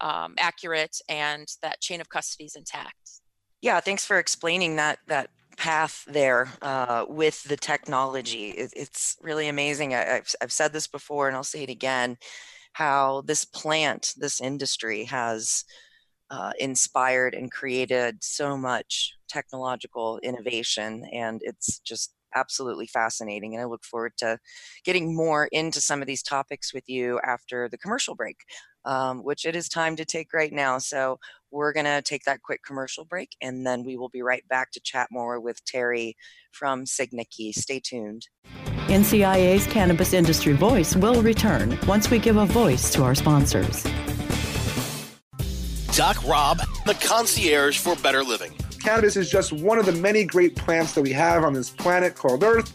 um, 0.00 0.34
accurate 0.38 0.96
and 1.08 1.46
that 1.62 1.80
chain 1.80 2.00
of 2.00 2.08
custody 2.08 2.44
is 2.44 2.56
intact. 2.56 3.20
Yeah 3.60 3.80
thanks 3.80 4.04
for 4.04 4.18
explaining 4.18 4.76
that 4.76 4.98
that 5.06 5.30
path 5.56 6.04
there 6.06 6.48
uh, 6.62 7.04
with 7.08 7.42
the 7.44 7.56
technology 7.56 8.50
it, 8.50 8.72
it's 8.76 9.16
really 9.22 9.48
amazing 9.48 9.94
I, 9.94 10.16
I've, 10.16 10.34
I've 10.42 10.52
said 10.52 10.72
this 10.72 10.86
before 10.86 11.28
and 11.28 11.36
i'll 11.36 11.44
say 11.44 11.62
it 11.62 11.70
again 11.70 12.16
how 12.72 13.22
this 13.26 13.44
plant 13.44 14.14
this 14.16 14.40
industry 14.40 15.04
has 15.04 15.64
uh, 16.30 16.52
inspired 16.58 17.34
and 17.34 17.50
created 17.52 18.22
so 18.22 18.56
much 18.56 19.14
technological 19.28 20.18
innovation. 20.22 21.04
And 21.12 21.40
it's 21.44 21.78
just 21.80 22.14
absolutely 22.34 22.86
fascinating. 22.86 23.54
And 23.54 23.62
I 23.62 23.66
look 23.66 23.84
forward 23.84 24.14
to 24.18 24.38
getting 24.84 25.14
more 25.14 25.48
into 25.52 25.80
some 25.80 26.00
of 26.00 26.06
these 26.06 26.22
topics 26.22 26.74
with 26.74 26.88
you 26.88 27.20
after 27.24 27.68
the 27.68 27.78
commercial 27.78 28.14
break, 28.14 28.38
um, 28.84 29.24
which 29.24 29.44
it 29.44 29.56
is 29.56 29.68
time 29.68 29.96
to 29.96 30.04
take 30.04 30.32
right 30.32 30.52
now. 30.52 30.78
So 30.78 31.18
we're 31.50 31.72
going 31.72 31.86
to 31.86 32.02
take 32.02 32.24
that 32.24 32.42
quick 32.42 32.60
commercial 32.66 33.04
break 33.04 33.30
and 33.40 33.66
then 33.66 33.84
we 33.84 33.96
will 33.96 34.08
be 34.08 34.22
right 34.22 34.46
back 34.48 34.72
to 34.72 34.80
chat 34.80 35.08
more 35.10 35.40
with 35.40 35.64
Terry 35.64 36.16
from 36.52 36.84
SignaKey. 36.84 37.52
Stay 37.52 37.80
tuned. 37.80 38.28
NCIA's 38.86 39.66
Cannabis 39.66 40.12
Industry 40.12 40.52
Voice 40.52 40.94
will 40.94 41.22
return 41.22 41.78
once 41.86 42.10
we 42.10 42.18
give 42.18 42.36
a 42.36 42.46
voice 42.46 42.92
to 42.92 43.02
our 43.02 43.14
sponsors. 43.14 43.84
Doc 45.96 46.22
Rob, 46.26 46.58
the 46.86 46.94
concierge 46.94 47.78
for 47.78 47.94
better 47.96 48.24
living. 48.24 48.52
Cannabis 48.82 49.16
is 49.16 49.30
just 49.30 49.52
one 49.52 49.78
of 49.78 49.86
the 49.86 49.92
many 49.92 50.24
great 50.24 50.56
plants 50.56 50.92
that 50.94 51.02
we 51.02 51.12
have 51.12 51.44
on 51.44 51.54
this 51.54 51.70
planet 51.70 52.14
called 52.14 52.42
Earth 52.42 52.74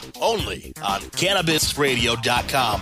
Only 0.21 0.71
on 0.83 1.01
cannabisradio.com. 1.01 2.81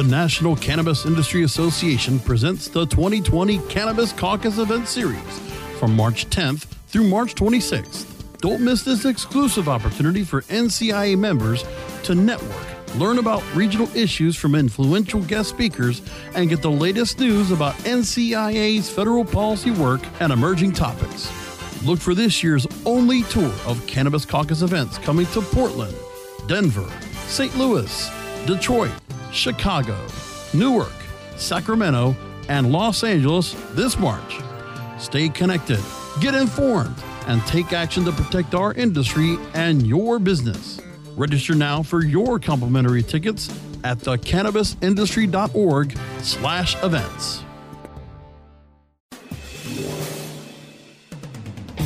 The 0.00 0.08
National 0.08 0.56
Cannabis 0.56 1.04
Industry 1.04 1.42
Association 1.42 2.20
presents 2.20 2.68
the 2.68 2.86
2020 2.86 3.58
Cannabis 3.68 4.14
Caucus 4.14 4.56
Event 4.56 4.88
Series 4.88 5.38
from 5.78 5.94
March 5.94 6.30
10th 6.30 6.64
through 6.86 7.04
March 7.04 7.34
26th. 7.34 8.06
Don't 8.38 8.62
miss 8.62 8.82
this 8.82 9.04
exclusive 9.04 9.68
opportunity 9.68 10.24
for 10.24 10.40
NCIA 10.44 11.18
members 11.18 11.66
to 12.04 12.14
network, 12.14 12.96
learn 12.96 13.18
about 13.18 13.42
regional 13.54 13.94
issues 13.94 14.36
from 14.36 14.54
influential 14.54 15.20
guest 15.20 15.50
speakers, 15.50 16.00
and 16.34 16.48
get 16.48 16.62
the 16.62 16.70
latest 16.70 17.20
news 17.20 17.50
about 17.50 17.74
NCIA's 17.80 18.88
federal 18.88 19.26
policy 19.26 19.70
work 19.70 20.00
and 20.20 20.32
emerging 20.32 20.72
topics. 20.72 21.30
Look 21.84 21.98
for 21.98 22.14
this 22.14 22.42
year's 22.42 22.66
only 22.86 23.22
tour 23.24 23.52
of 23.66 23.86
Cannabis 23.86 24.24
Caucus 24.24 24.62
events 24.62 24.96
coming 24.96 25.26
to 25.26 25.42
Portland, 25.42 25.94
Denver, 26.46 26.90
St. 27.26 27.54
Louis, 27.58 28.10
Detroit, 28.46 28.92
Chicago, 29.32 29.96
Newark, 30.52 30.92
Sacramento, 31.36 32.16
and 32.48 32.72
Los 32.72 33.04
Angeles 33.04 33.54
this 33.72 33.98
March. 33.98 34.38
Stay 34.98 35.28
connected, 35.28 35.80
get 36.20 36.34
informed, 36.34 36.96
and 37.26 37.44
take 37.46 37.72
action 37.72 38.04
to 38.04 38.12
protect 38.12 38.54
our 38.54 38.74
industry 38.74 39.38
and 39.54 39.86
your 39.86 40.18
business. 40.18 40.80
Register 41.16 41.54
now 41.54 41.82
for 41.82 42.04
your 42.04 42.38
complimentary 42.38 43.02
tickets 43.02 43.48
at 43.84 43.98
thecannabisindustry.org 43.98 45.98
slash 46.20 46.82
events. 46.82 47.44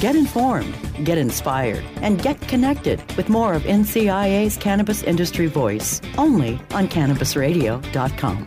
Get 0.04 0.16
informed, 0.16 0.76
get 1.02 1.16
inspired, 1.16 1.82
and 2.02 2.23
get 2.23 2.38
connected 2.42 3.02
with 3.16 3.30
more 3.30 3.54
of 3.54 3.62
NCIA's 3.62 4.58
Cannabis 4.58 5.02
Industry 5.02 5.46
Voice 5.46 6.02
only 6.18 6.61
on 6.73 6.88
CannabisRadio.com. 6.88 8.46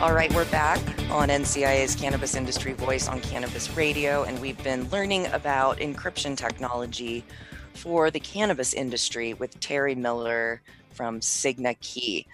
All 0.00 0.14
right, 0.14 0.32
we're 0.32 0.48
back 0.52 0.78
on 1.10 1.28
NCIA's 1.28 1.96
Cannabis 1.96 2.36
Industry 2.36 2.72
Voice 2.72 3.08
on 3.08 3.20
Cannabis 3.20 3.76
Radio, 3.76 4.22
and 4.22 4.40
we've 4.40 4.62
been 4.62 4.88
learning 4.90 5.26
about 5.32 5.78
encryption 5.78 6.36
technology 6.36 7.24
for 7.74 8.12
the 8.12 8.20
cannabis 8.20 8.72
industry 8.74 9.34
with 9.34 9.58
Terry 9.58 9.96
Miller 9.96 10.62
from 10.92 11.18
SignaKey. 11.18 12.26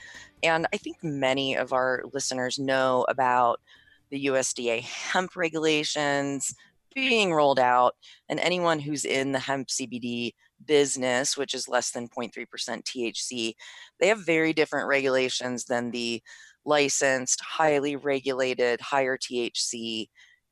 And 0.43 0.66
I 0.75 0.76
think 0.76 1.02
many 1.02 1.57
of 1.57 1.73
our 1.73 2.02
listeners 2.12 2.59
know 2.59 3.07
about 3.09 3.62
the 4.11 4.26
USDA 4.26 4.83
hemp 4.83 5.37
regulations 5.37 6.54
being 6.95 7.33
rolled 7.33 7.59
out, 7.59 7.95
and 8.29 8.41
anyone 8.41 8.79
who's 8.79 9.05
in 9.05 9.33
the 9.33 9.39
hemp 9.39 9.69
CBD 9.69 10.33
business, 10.65 11.37
which 11.37 11.55
is 11.55 11.69
less 11.69 11.91
than 11.91 12.09
0.3% 12.09 12.47
THC, 12.85 13.55
they 14.01 14.09
have 14.09 14.25
very 14.25 14.53
different 14.53 14.89
regulations 14.89 15.65
than 15.65 15.91
the 15.91 16.23
licensed, 16.65 17.41
highly 17.41 17.97
regulated, 17.97 18.81
higher 18.81 19.19
THC 19.19 20.07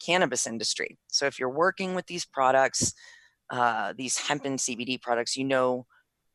cannabis 0.04 0.46
industry. 0.46 0.98
So 1.08 1.26
if 1.26 1.38
you're 1.38 1.48
working 1.48 1.94
with 1.94 2.06
these 2.06 2.24
products, 2.24 2.92
uh, 3.50 3.94
these 3.96 4.18
hemp 4.18 4.44
and 4.44 4.58
CBD 4.58 5.00
products, 5.00 5.36
you 5.36 5.44
know 5.44 5.86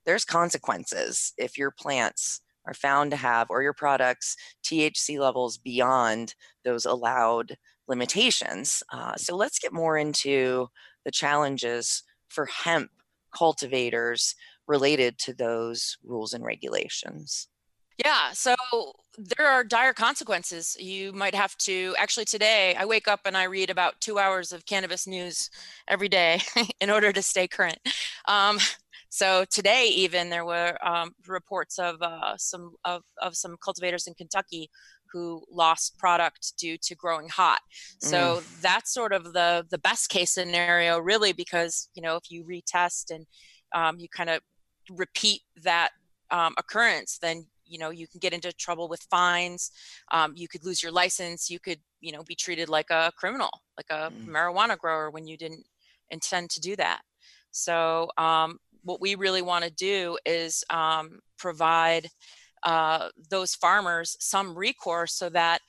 there's 0.06 0.24
consequences 0.24 1.34
if 1.38 1.58
your 1.58 1.72
plants 1.72 2.42
are 2.66 2.74
found 2.74 3.12
to 3.12 3.18
have 3.18 3.48
or 3.50 3.62
your 3.62 3.74
products 3.74 4.36
THC 4.64 5.20
levels 5.20 5.58
beyond 5.58 6.34
those 6.64 6.86
allowed 6.86 7.58
limitations. 7.88 8.84
Uh, 8.92 9.16
so 9.16 9.36
let's 9.36 9.60
get 9.60 9.74
more 9.74 9.98
into 9.98 10.68
the 11.06 11.12
challenges 11.12 12.04
for 12.30 12.46
hemp 12.46 12.90
cultivators 13.36 14.36
related 14.68 15.18
to 15.20 15.34
those 15.34 15.98
rules 16.04 16.34
and 16.34 16.44
regulations. 16.44 17.48
Yeah, 18.04 18.32
so 18.34 18.56
there 19.18 19.48
are 19.48 19.64
dire 19.64 19.94
consequences. 19.94 20.78
You 20.80 21.12
might 21.14 21.34
have 21.34 21.58
to 21.60 21.96
actually 21.98 22.26
today 22.26 22.76
I 22.76 22.86
wake 22.86 23.08
up 23.08 23.22
and 23.26 23.36
I 23.36 23.46
read 23.46 23.72
about 23.72 24.00
2 24.02 24.20
hours 24.20 24.52
of 24.52 24.66
cannabis 24.66 25.08
news 25.08 25.50
every 25.88 26.10
day 26.10 26.42
in 26.80 26.92
order 26.92 27.12
to 27.12 27.22
stay 27.24 27.48
current. 27.48 27.80
Um, 28.28 28.60
so 29.10 29.46
today 29.50 29.88
even 29.88 30.30
there 30.30 30.46
were 30.46 30.78
um, 30.86 31.14
reports 31.28 31.80
of 31.80 32.02
uh, 32.02 32.38
some 32.38 32.76
of, 32.86 33.02
of 33.20 33.36
some 33.36 33.56
cultivators 33.64 34.06
in 34.06 34.14
Kentucky 34.14 34.70
who 35.12 35.44
lost 35.52 35.98
product 35.98 36.54
due 36.58 36.78
to 36.84 36.96
growing 36.96 37.30
hot. 37.30 37.60
So 38.00 38.18
mm. 38.38 38.62
that's 38.62 38.94
sort 38.94 39.14
of 39.14 39.34
the 39.34 39.66
the 39.70 39.78
best 39.78 40.10
case 40.10 40.32
scenario 40.32 41.00
really 41.00 41.34
because 41.34 41.90
you 41.96 42.02
know 42.02 42.16
if 42.16 42.30
you 42.30 42.44
retest 42.44 43.12
and 43.12 43.26
um, 43.76 44.00
you 44.00 44.08
kind 44.10 44.30
of 44.30 44.40
repeat 44.90 45.42
that 45.64 45.90
um, 46.32 46.54
occurrence 46.58 47.18
then 47.22 47.46
you 47.66 47.78
know 47.78 47.90
you 47.90 48.08
can 48.08 48.20
get 48.20 48.34
into 48.34 48.52
trouble 48.54 48.88
with 48.88 49.06
fines 49.10 49.72
um, 50.12 50.34
you 50.36 50.48
could 50.48 50.66
lose 50.66 50.82
your 50.82 50.92
license 50.92 51.50
you 51.50 51.60
could 51.60 51.80
you 52.00 52.12
know 52.12 52.24
be 52.24 52.36
treated 52.36 52.70
like 52.70 52.90
a 52.90 53.12
criminal 53.18 53.50
like 53.78 53.88
a 53.90 54.12
mm. 54.12 54.28
marijuana 54.28 54.78
grower 54.78 55.10
when 55.10 55.28
you 55.28 55.38
didn't 55.38 55.66
intend 56.10 56.50
to 56.50 56.60
do 56.62 56.76
that 56.76 57.02
so 57.52 58.10
um, 58.18 58.58
what 58.84 59.02
we 59.02 59.16
really 59.16 59.42
want 59.42 59.64
to 59.64 59.72
do 59.72 60.18
is 60.26 60.64
um, 60.70 61.20
provide 61.38 62.08
uh, 62.64 63.10
those 63.30 63.56
farmers 63.56 64.16
some 64.20 64.58
recourse 64.58 65.14
so 65.14 65.30
that 65.30 65.62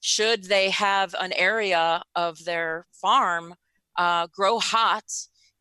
should 0.00 0.44
they 0.44 0.70
have 0.70 1.14
an 1.20 1.32
area 1.32 2.02
of 2.14 2.44
their 2.44 2.86
farm 2.92 3.54
uh, 3.96 4.26
grow 4.32 4.58
hot 4.58 5.04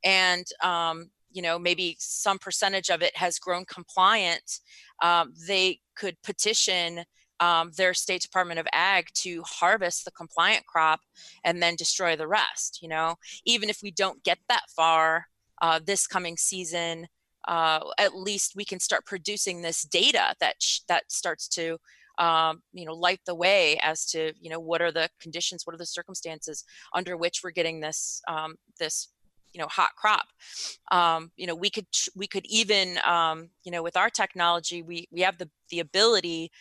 and 0.03 0.45
um, 0.63 1.09
you 1.31 1.41
know 1.41 1.57
maybe 1.57 1.95
some 1.99 2.37
percentage 2.37 2.89
of 2.89 3.01
it 3.01 3.15
has 3.17 3.39
grown 3.39 3.65
compliant 3.65 4.59
um, 5.01 5.33
they 5.47 5.79
could 5.95 6.15
petition 6.23 7.03
um, 7.41 7.71
their 7.75 7.93
state 7.93 8.21
department 8.21 8.59
of 8.59 8.67
ag 8.73 9.07
to 9.13 9.43
harvest 9.43 10.05
the 10.05 10.11
compliant 10.11 10.65
crop 10.65 11.01
and 11.43 11.61
then 11.61 11.75
destroy 11.75 12.15
the 12.15 12.27
rest 12.27 12.79
you 12.81 12.89
know? 12.89 13.15
Even 13.45 13.69
if 13.69 13.79
we 13.81 13.91
don't 13.91 14.23
get 14.23 14.39
that 14.49 14.65
far 14.75 15.25
uh, 15.61 15.79
this 15.83 16.07
coming 16.07 16.37
season 16.37 17.07
uh, 17.47 17.79
at 17.97 18.15
least 18.15 18.53
we 18.55 18.65
can 18.65 18.79
start 18.79 19.05
producing 19.05 19.61
this 19.61 19.83
data 19.83 20.35
that 20.39 20.55
sh- 20.59 20.79
that 20.87 21.11
starts 21.11 21.47
to 21.49 21.77
um, 22.17 22.61
you 22.73 22.85
know 22.85 22.93
light 22.93 23.19
the 23.25 23.35
way 23.35 23.77
as 23.81 24.05
to 24.05 24.33
you 24.39 24.49
know 24.49 24.59
what 24.59 24.81
are 24.81 24.91
the 24.91 25.09
conditions 25.19 25.65
what 25.65 25.73
are 25.73 25.79
the 25.79 25.85
circumstances 25.85 26.63
under 26.93 27.17
which 27.17 27.41
we're 27.43 27.51
getting 27.51 27.79
this 27.79 28.21
um, 28.27 28.55
this 28.79 29.09
you 29.55 29.61
know 29.61 29.67
hot 29.67 29.91
crop. 29.95 30.25
Um, 30.91 31.31
you 31.37 31.47
know 31.47 31.55
we 31.55 31.69
could 31.69 31.87
we 32.15 32.27
could 32.27 32.45
even 32.45 32.99
um, 33.05 33.49
you 33.63 33.71
know 33.71 33.81
with 33.81 33.97
our 33.97 34.09
technology 34.09 34.83
we 34.83 35.07
we 35.11 35.21
have 35.21 35.37
the 35.37 35.49
the 35.69 35.79
ability 35.79 36.51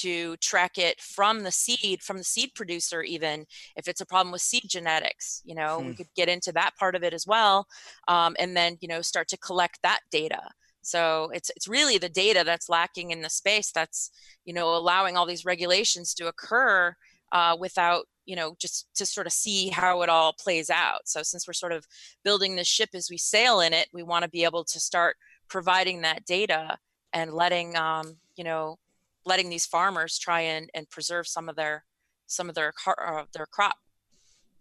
to 0.00 0.36
track 0.38 0.78
it 0.78 1.00
from 1.00 1.42
the 1.42 1.50
seed 1.50 2.02
from 2.02 2.18
the 2.18 2.24
seed 2.24 2.50
producer 2.54 3.02
even 3.02 3.44
if 3.76 3.88
it's 3.88 4.00
a 4.00 4.06
problem 4.06 4.32
with 4.32 4.40
seed 4.40 4.64
genetics 4.66 5.42
you 5.44 5.54
know 5.54 5.80
hmm. 5.80 5.88
we 5.88 5.94
could 5.94 6.08
get 6.16 6.28
into 6.28 6.52
that 6.52 6.76
part 6.78 6.94
of 6.94 7.02
it 7.02 7.12
as 7.12 7.26
well 7.26 7.66
um, 8.08 8.34
and 8.38 8.56
then 8.56 8.76
you 8.80 8.88
know 8.88 9.02
start 9.02 9.28
to 9.28 9.36
collect 9.38 9.78
that 9.82 10.00
data 10.10 10.40
so 10.82 11.30
it's 11.32 11.50
it's 11.56 11.68
really 11.68 11.98
the 11.98 12.08
data 12.08 12.42
that's 12.44 12.68
lacking 12.68 13.10
in 13.10 13.20
the 13.20 13.30
space 13.30 13.70
that's 13.72 14.10
you 14.44 14.54
know 14.54 14.74
allowing 14.74 15.16
all 15.16 15.26
these 15.26 15.44
regulations 15.44 16.14
to 16.14 16.28
occur 16.28 16.94
uh, 17.32 17.56
without 17.58 18.06
you 18.24 18.36
know 18.36 18.54
just 18.58 18.86
to 18.94 19.04
sort 19.04 19.26
of 19.26 19.32
see 19.32 19.68
how 19.68 20.02
it 20.02 20.08
all 20.08 20.32
plays 20.38 20.70
out 20.70 21.00
so 21.04 21.22
since 21.22 21.46
we're 21.46 21.52
sort 21.52 21.72
of 21.72 21.86
building 22.24 22.56
the 22.56 22.64
ship 22.64 22.90
as 22.94 23.08
we 23.10 23.18
sail 23.18 23.60
in 23.60 23.72
it 23.72 23.88
we 23.92 24.02
want 24.02 24.22
to 24.22 24.30
be 24.30 24.44
able 24.44 24.64
to 24.64 24.80
start 24.80 25.16
providing 25.48 26.02
that 26.02 26.24
data 26.24 26.78
and 27.12 27.32
letting 27.32 27.76
um, 27.76 28.16
you 28.36 28.44
know 28.44 28.78
letting 29.24 29.48
these 29.50 29.66
farmers 29.66 30.18
try 30.18 30.40
and, 30.40 30.70
and 30.74 30.88
preserve 30.90 31.26
some 31.26 31.48
of 31.48 31.56
their 31.56 31.84
some 32.26 32.48
of 32.48 32.54
their 32.54 32.72
uh, 32.86 33.24
their 33.34 33.46
crop 33.46 33.76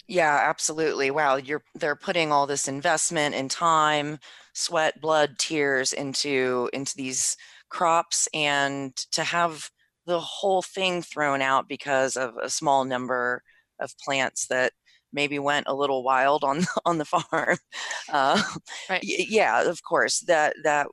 yeah 0.08 0.41
absolutely 0.43 1.10
wow 1.10 1.36
you're 1.36 1.63
they're 1.76 1.95
putting 1.95 2.32
all 2.32 2.45
this 2.45 2.67
investment 2.67 3.34
and 3.34 3.50
time 3.50 4.19
sweat 4.54 5.00
blood 5.00 5.38
tears 5.38 5.93
into 5.93 6.69
into 6.74 6.95
these 6.95 7.38
crops 7.69 8.28
and 8.34 8.95
to 8.95 9.24
have 9.24 9.69
the 10.06 10.19
whole 10.19 10.62
thing 10.62 11.02
thrown 11.02 11.41
out 11.41 11.67
because 11.67 12.17
of 12.17 12.36
a 12.41 12.50
small 12.50 12.84
number 12.84 13.41
of 13.80 13.97
plants 13.97 14.47
that 14.47 14.74
maybe 15.13 15.39
went 15.39 15.67
a 15.67 15.74
little 15.74 16.04
wild 16.04 16.43
on 16.43 16.62
on 16.86 16.97
the 16.97 17.06
farm. 17.06 17.58
Uh, 18.12 18.41
right. 18.89 19.00
yeah, 19.04 19.63
of 19.63 19.82
course 19.84 20.19
that 20.21 20.54
that 20.63 20.88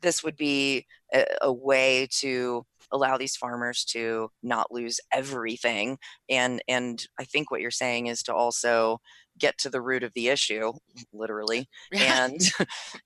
this 0.00 0.24
would 0.24 0.36
be 0.36 0.84
a, 1.14 1.24
a, 1.42 1.52
way 1.52 2.08
to 2.10 2.64
allow 2.92 3.16
these 3.16 3.36
farmers 3.36 3.84
to 3.84 4.30
not 4.42 4.70
lose 4.70 5.00
everything 5.12 5.98
and 6.28 6.62
and 6.68 7.06
I 7.18 7.24
think 7.24 7.50
what 7.50 7.60
you're 7.60 7.70
saying 7.70 8.06
is 8.06 8.22
to 8.24 8.34
also 8.34 9.00
get 9.38 9.58
to 9.58 9.70
the 9.70 9.82
root 9.82 10.02
of 10.02 10.12
the 10.14 10.28
issue 10.28 10.72
literally 11.12 11.68
and 11.92 12.40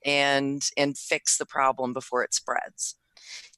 and 0.04 0.62
and 0.76 0.96
fix 0.96 1.38
the 1.38 1.46
problem 1.46 1.92
before 1.92 2.22
it 2.22 2.34
spreads. 2.34 2.96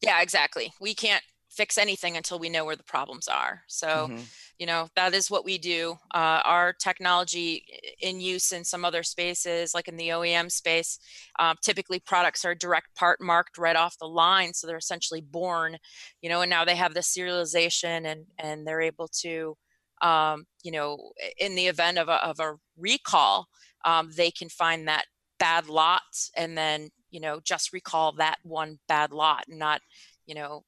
Yeah, 0.01 0.21
exactly. 0.21 0.73
We 0.81 0.95
can't 0.95 1.23
fix 1.53 1.77
anything 1.77 2.17
until 2.17 2.39
we 2.39 2.49
know 2.49 2.65
where 2.65 2.77
the 2.77 2.83
problems 2.83 3.29
are. 3.29 3.63
So, 3.67 3.87
mm-hmm. 3.87 4.23
you 4.59 4.67
know, 4.67 4.89
that 4.97 5.13
is 5.13 5.31
what 5.31 5.45
we 5.45 5.59
do. 5.59 5.99
Uh, 6.15 6.41
our 6.45 6.73
technology 6.73 7.65
in 8.01 8.21
use 8.21 8.53
in 8.53 8.65
some 8.65 8.85
other 8.85 9.03
spaces, 9.03 9.75
like 9.75 9.87
in 9.87 9.97
the 9.97 10.09
OEM 10.09 10.51
space, 10.51 10.99
um, 11.39 11.57
typically 11.63 12.01
products 12.01 12.45
are 12.45 12.55
direct 12.55 12.95
part 12.95 13.21
marked 13.21 13.59
right 13.59 13.77
off 13.77 13.99
the 13.99 14.09
line. 14.09 14.55
So 14.55 14.67
they're 14.67 14.79
essentially 14.79 15.21
born, 15.21 15.77
you 16.23 16.31
know, 16.31 16.41
and 16.41 16.51
now 16.51 16.65
they 16.65 16.77
have 16.77 16.95
the 16.95 17.01
serialization 17.01 18.07
and, 18.07 18.25
and 18.39 18.67
they're 18.67 18.81
able 18.81 19.09
to, 19.21 19.57
um, 20.01 20.47
you 20.63 20.73
know, 20.73 21.13
in 21.39 21.55
the 21.55 21.67
event 21.67 21.99
of 21.99 22.09
a, 22.09 22.25
of 22.27 22.41
a 22.41 22.55
recall, 22.79 23.47
um, 23.85 24.11
they 24.17 24.31
can 24.31 24.49
find 24.49 24.89
that 24.89 25.05
bad 25.39 25.69
lot 25.69 26.03
and 26.35 26.57
then, 26.57 26.89
you 27.11 27.21
know, 27.21 27.41
just 27.45 27.75
recall 27.75 28.13
that 28.13 28.39
one 28.43 28.79
bad 28.89 29.13
lot 29.13 29.45
and 29.49 29.59
not, 29.59 29.83
you 30.25 30.35
know, 30.35 30.65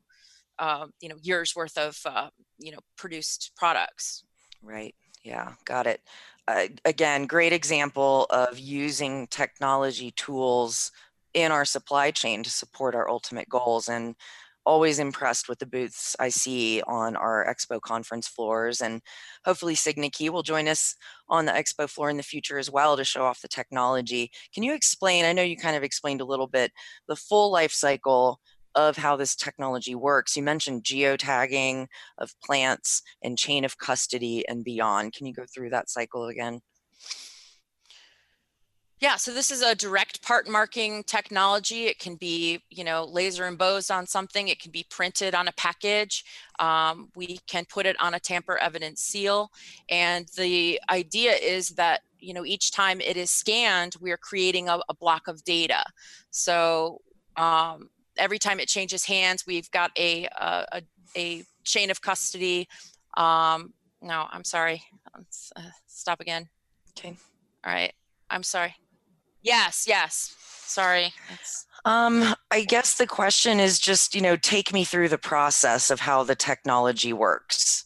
uh, 0.58 0.86
you 1.00 1.08
know 1.08 1.16
years 1.22 1.54
worth 1.56 1.76
of 1.76 1.98
uh, 2.06 2.28
you 2.58 2.72
know 2.72 2.78
produced 2.96 3.52
products 3.56 4.24
right 4.62 4.94
yeah 5.24 5.52
got 5.64 5.86
it 5.86 6.00
uh, 6.48 6.66
again 6.84 7.26
great 7.26 7.52
example 7.52 8.26
of 8.30 8.58
using 8.58 9.26
technology 9.28 10.10
tools 10.12 10.90
in 11.32 11.50
our 11.50 11.64
supply 11.64 12.10
chain 12.10 12.42
to 12.42 12.50
support 12.50 12.94
our 12.94 13.08
ultimate 13.08 13.48
goals 13.48 13.88
and 13.88 14.14
always 14.66 14.98
impressed 14.98 15.48
with 15.48 15.58
the 15.58 15.66
booths 15.66 16.16
I 16.18 16.28
see 16.30 16.82
on 16.86 17.16
our 17.16 17.46
expo 17.46 17.80
conference 17.80 18.26
floors. 18.26 18.80
And 18.80 19.02
hopefully, 19.44 19.74
SignaKey 19.74 20.30
will 20.30 20.42
join 20.42 20.68
us 20.68 20.96
on 21.28 21.44
the 21.44 21.52
expo 21.52 21.88
floor 21.88 22.10
in 22.10 22.16
the 22.16 22.22
future 22.22 22.58
as 22.58 22.70
well 22.70 22.96
to 22.96 23.04
show 23.04 23.24
off 23.24 23.42
the 23.42 23.48
technology. 23.48 24.30
Can 24.54 24.62
you 24.62 24.74
explain? 24.74 25.24
I 25.24 25.32
know 25.32 25.42
you 25.42 25.56
kind 25.56 25.76
of 25.76 25.82
explained 25.82 26.20
a 26.20 26.26
little 26.26 26.46
bit 26.46 26.72
the 27.08 27.16
full 27.16 27.52
life 27.52 27.72
cycle 27.72 28.40
of 28.74 28.96
how 28.96 29.16
this 29.16 29.36
technology 29.36 29.94
works. 29.94 30.36
You 30.36 30.42
mentioned 30.42 30.84
geotagging 30.84 31.86
of 32.18 32.38
plants 32.40 33.02
and 33.22 33.38
chain 33.38 33.64
of 33.64 33.78
custody 33.78 34.46
and 34.48 34.64
beyond. 34.64 35.12
Can 35.12 35.26
you 35.26 35.32
go 35.32 35.44
through 35.52 35.70
that 35.70 35.90
cycle 35.90 36.26
again? 36.26 36.60
Yeah, 39.00 39.16
so 39.16 39.34
this 39.34 39.50
is 39.50 39.60
a 39.60 39.74
direct 39.74 40.22
part 40.22 40.48
marking 40.48 41.02
technology. 41.04 41.86
It 41.86 41.98
can 41.98 42.14
be, 42.14 42.62
you 42.70 42.84
know, 42.84 43.04
laser 43.04 43.46
embossed 43.46 43.90
on 43.90 44.06
something. 44.06 44.48
It 44.48 44.60
can 44.60 44.70
be 44.70 44.86
printed 44.88 45.34
on 45.34 45.46
a 45.46 45.52
package. 45.52 46.24
Um, 46.58 47.10
we 47.14 47.38
can 47.46 47.66
put 47.66 47.84
it 47.84 48.00
on 48.00 48.14
a 48.14 48.20
tamper 48.20 48.56
evidence 48.56 49.02
seal. 49.02 49.50
And 49.90 50.26
the 50.36 50.80
idea 50.90 51.32
is 51.32 51.70
that, 51.70 52.00
you 52.18 52.32
know, 52.32 52.46
each 52.46 52.70
time 52.70 53.00
it 53.02 53.18
is 53.18 53.30
scanned, 53.30 53.96
we 54.00 54.10
are 54.10 54.16
creating 54.16 54.70
a, 54.70 54.78
a 54.88 54.94
block 54.94 55.28
of 55.28 55.44
data. 55.44 55.84
So 56.30 57.02
um, 57.36 57.90
every 58.16 58.38
time 58.38 58.60
it 58.60 58.68
changes 58.68 59.04
hands, 59.04 59.46
we've 59.46 59.70
got 59.70 59.90
a, 59.98 60.26
a, 60.38 60.82
a 61.16 61.44
chain 61.64 61.90
of 61.90 62.00
custody. 62.00 62.68
Um, 63.16 63.74
no, 64.02 64.26
I'm 64.30 64.44
sorry. 64.44 64.82
Let's, 65.16 65.52
uh, 65.56 65.62
stop 65.86 66.20
again. 66.20 66.48
Okay. 66.98 67.16
All 67.64 67.72
right. 67.72 67.92
I'm 68.30 68.42
sorry. 68.42 68.74
Yes, 69.42 69.84
yes. 69.86 70.34
Sorry. 70.66 71.12
Um, 71.84 72.34
I 72.50 72.64
guess 72.64 72.94
the 72.96 73.06
question 73.06 73.60
is 73.60 73.78
just, 73.78 74.14
you 74.14 74.20
know, 74.22 74.36
take 74.36 74.72
me 74.72 74.84
through 74.84 75.08
the 75.10 75.18
process 75.18 75.90
of 75.90 76.00
how 76.00 76.24
the 76.24 76.34
technology 76.34 77.12
works. 77.12 77.84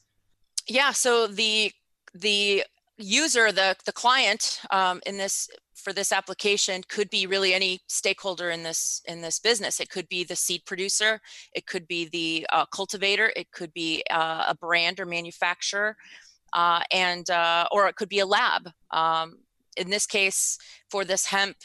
Yeah, 0.67 0.93
so 0.93 1.27
the 1.27 1.73
the 2.15 2.65
user, 2.97 3.53
the 3.53 3.77
the 3.85 3.93
client 3.93 4.61
um, 4.71 5.01
in 5.05 5.19
this 5.19 5.49
for 5.79 5.93
this 5.93 6.13
application 6.13 6.83
could 6.89 7.09
be 7.11 7.27
really 7.27 7.55
any 7.55 7.81
stakeholder 7.87 8.51
in 8.51 8.63
this 8.63 9.01
in 9.07 9.23
this 9.23 9.39
business. 9.39 9.81
It 9.81 9.91
could 9.91 10.09
be 10.09 10.25
the 10.25 10.37
seed 10.37 10.63
producer, 10.67 11.21
it 11.53 11.67
could 11.67 11.87
be 11.87 12.09
the 12.09 12.47
uh, 12.53 12.67
cultivator, 12.67 13.33
it 13.37 13.51
could 13.53 13.73
be 13.73 14.03
uh, 14.11 14.47
a 14.49 14.55
brand 14.55 15.01
or 15.01 15.07
manufacturer, 15.07 15.97
uh, 16.53 16.81
and 16.93 17.29
uh, 17.31 17.67
or 17.73 17.89
it 17.89 17.97
could 17.97 18.09
be 18.09 18.19
a 18.19 18.27
lab. 18.27 18.71
Um, 18.91 19.39
in 19.77 19.91
this 19.91 20.07
case, 20.07 20.59
for 20.91 21.05
this 21.05 21.27
hemp 21.27 21.57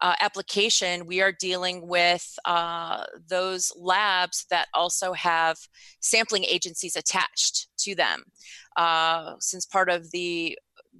uh, 0.00 0.14
application, 0.20 1.04
we 1.04 1.20
are 1.20 1.32
dealing 1.32 1.86
with 1.86 2.38
uh, 2.44 3.04
those 3.28 3.72
labs 3.76 4.46
that 4.48 4.68
also 4.72 5.12
have 5.12 5.58
sampling 6.00 6.44
agencies 6.44 6.96
attached 6.96 7.66
to 7.78 7.94
them. 7.94 8.24
Since 9.40 9.66
part 9.66 9.90
of 9.90 10.10
the 10.12 10.56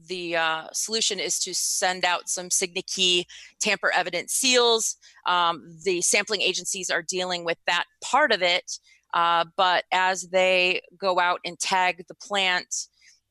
the 0.09 0.37
uh, 0.37 0.67
solution 0.73 1.19
is 1.19 1.39
to 1.41 1.55
send 1.55 2.05
out 2.05 2.29
some 2.29 2.49
SignaKey 2.49 3.25
tamper 3.61 3.93
evident 3.93 4.31
seals. 4.31 4.97
Um, 5.27 5.77
the 5.85 6.01
sampling 6.01 6.43
agencies 6.43 6.91
are 6.91 7.03
dealing 7.03 7.45
with 7.45 7.59
that 7.67 7.85
part 8.03 8.33
of 8.33 8.43
it, 8.43 8.79
uh, 9.15 9.45
but 9.57 9.85
as 9.93 10.29
they 10.31 10.81
go 10.99 11.19
out 11.19 11.41
and 11.45 11.59
tag 11.59 12.05
the 12.09 12.15
plant 12.15 12.87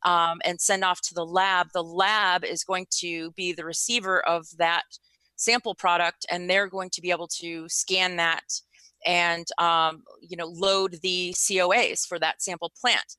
um, 0.06 0.39
and 0.45 0.60
send 0.60 0.84
off 0.84 1.02
to 1.02 1.13
the 1.13 1.26
lab, 1.26 1.67
the 1.74 1.84
lab 1.84 2.43
is 2.43 2.63
going 2.63 2.88
to 3.00 3.32
be 3.32 3.52
the 3.54 3.65
receiver 3.65 4.22
of 4.28 4.45
that 4.58 4.84
sample 5.36 5.76
product, 5.76 6.26
and 6.30 6.50
they're 6.50 6.67
going 6.67 6.89
to 6.91 7.02
be 7.02 7.12
able 7.12 7.28
to 7.28 7.67
scan 7.69 8.17
that 8.17 8.43
and 9.06 9.48
um, 9.58 10.04
you 10.22 10.36
know 10.36 10.48
load 10.48 10.98
the 11.02 11.34
COAs 11.36 12.06
for 12.06 12.19
that 12.19 12.41
sample 12.41 12.72
plant. 12.80 13.15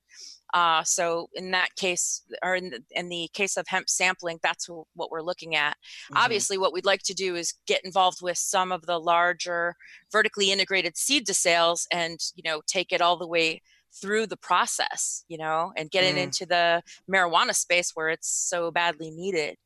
Uh, 0.53 0.83
so 0.83 1.29
in 1.35 1.51
that 1.53 1.75
case, 1.77 2.23
or 2.43 2.55
in 2.57 2.71
the, 2.71 2.83
in 2.93 3.09
the, 3.09 3.29
case 3.33 3.57
of 3.57 3.67
hemp 3.69 3.89
sampling, 3.89 4.39
that's 4.43 4.69
what 4.69 5.11
we're 5.11 5.23
looking 5.23 5.55
at. 5.55 5.73
Mm-hmm. 5.73 6.17
Obviously, 6.17 6.59
what 6.59 6.73
we'd 6.73 6.85
like 6.85 7.03
to 7.05 7.15
do 7.15 7.37
is 7.37 7.55
get 7.67 7.85
involved 7.85 8.23
with 8.23 8.39
some 8.39 8.73
of 8.73 8.87
the 8.87 8.99
larger 8.99 9.77
vertically 10.11 10.51
integrated 10.51 10.97
seed 10.97 11.27
to 11.27 11.35
sales, 11.35 11.87
and 11.93 12.19
you 12.35 12.43
know 12.45 12.61
take 12.67 12.93
it 12.93 13.01
all 13.01 13.17
the 13.17 13.27
way 13.27 13.63
through 13.93 14.27
the 14.27 14.37
process, 14.37 15.25
you 15.29 15.39
know, 15.39 15.73
and 15.77 15.91
get 15.91 16.05
mm. 16.05 16.11
it 16.11 16.17
into 16.17 16.47
the 16.47 16.83
marijuana 17.11 17.55
space 17.55 17.93
where 17.95 18.09
it's 18.09 18.29
so 18.29 18.71
badly 18.71 19.11
needed. 19.11 19.57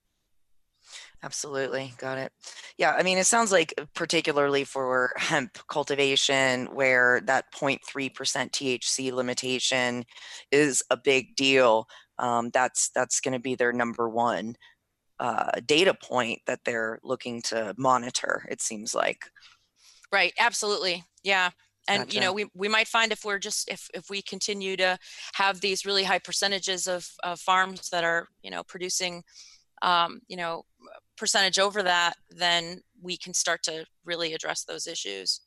Absolutely. 1.25 1.95
Got 1.97 2.19
it. 2.19 2.33
Yeah. 2.77 2.93
I 2.93 3.03
mean, 3.03 3.17
it 3.17 3.25
sounds 3.25 3.51
like, 3.51 3.73
uh, 3.79 3.87
particularly 3.95 4.65
for 4.65 5.11
hemp 5.17 5.59
cultivation, 5.69 6.67
where 6.67 7.23
that 7.25 7.47
0.3% 7.55 7.81
THC 8.13 9.11
limitation 9.11 10.05
is 10.53 10.83
a 10.91 10.99
big 10.99 11.35
deal. 11.35 11.87
Um, 12.19 12.51
that's 12.53 12.91
that's 12.95 13.21
going 13.21 13.33
to 13.33 13.41
be 13.41 13.55
their 13.55 13.73
number 13.73 14.09
one 14.09 14.57
uh, 15.19 15.53
data 15.65 15.95
point 15.95 16.41
that 16.47 16.61
they're 16.67 16.99
looking 17.03 17.41
to 17.43 17.75
monitor. 17.79 18.47
It 18.51 18.61
seems 18.61 18.95
like. 18.95 19.31
Right. 20.13 20.35
Absolutely. 20.39 21.05
Yeah 21.23 21.51
and 21.89 22.05
gotcha. 22.05 22.15
you 22.15 22.21
know 22.23 22.33
we, 22.33 22.47
we 22.55 22.67
might 22.67 22.89
find 22.89 23.13
if 23.13 23.27
we're 23.27 23.39
just 23.39 23.71
if, 23.71 23.91
if 23.93 24.09
we 24.09 24.23
continue 24.23 24.75
to 24.75 24.99
have 25.35 25.61
these 25.61 25.85
really 25.85 26.03
high 26.03 26.19
percentages 26.19 26.89
of, 26.89 27.07
of 27.23 27.39
farms 27.39 27.91
that 27.91 28.05
are 28.05 28.29
you 28.43 28.51
know 28.51 28.63
producing 28.65 29.23
um, 29.83 30.21
you 30.29 30.37
know 30.37 30.65
percentage 31.17 31.59
over 31.59 31.83
that 31.83 32.15
then 32.31 32.81
we 33.03 33.17
can 33.17 33.35
start 33.35 33.63
to 33.63 33.85
really 34.05 34.33
address 34.33 34.65
those 34.65 34.87
issues. 34.87 35.41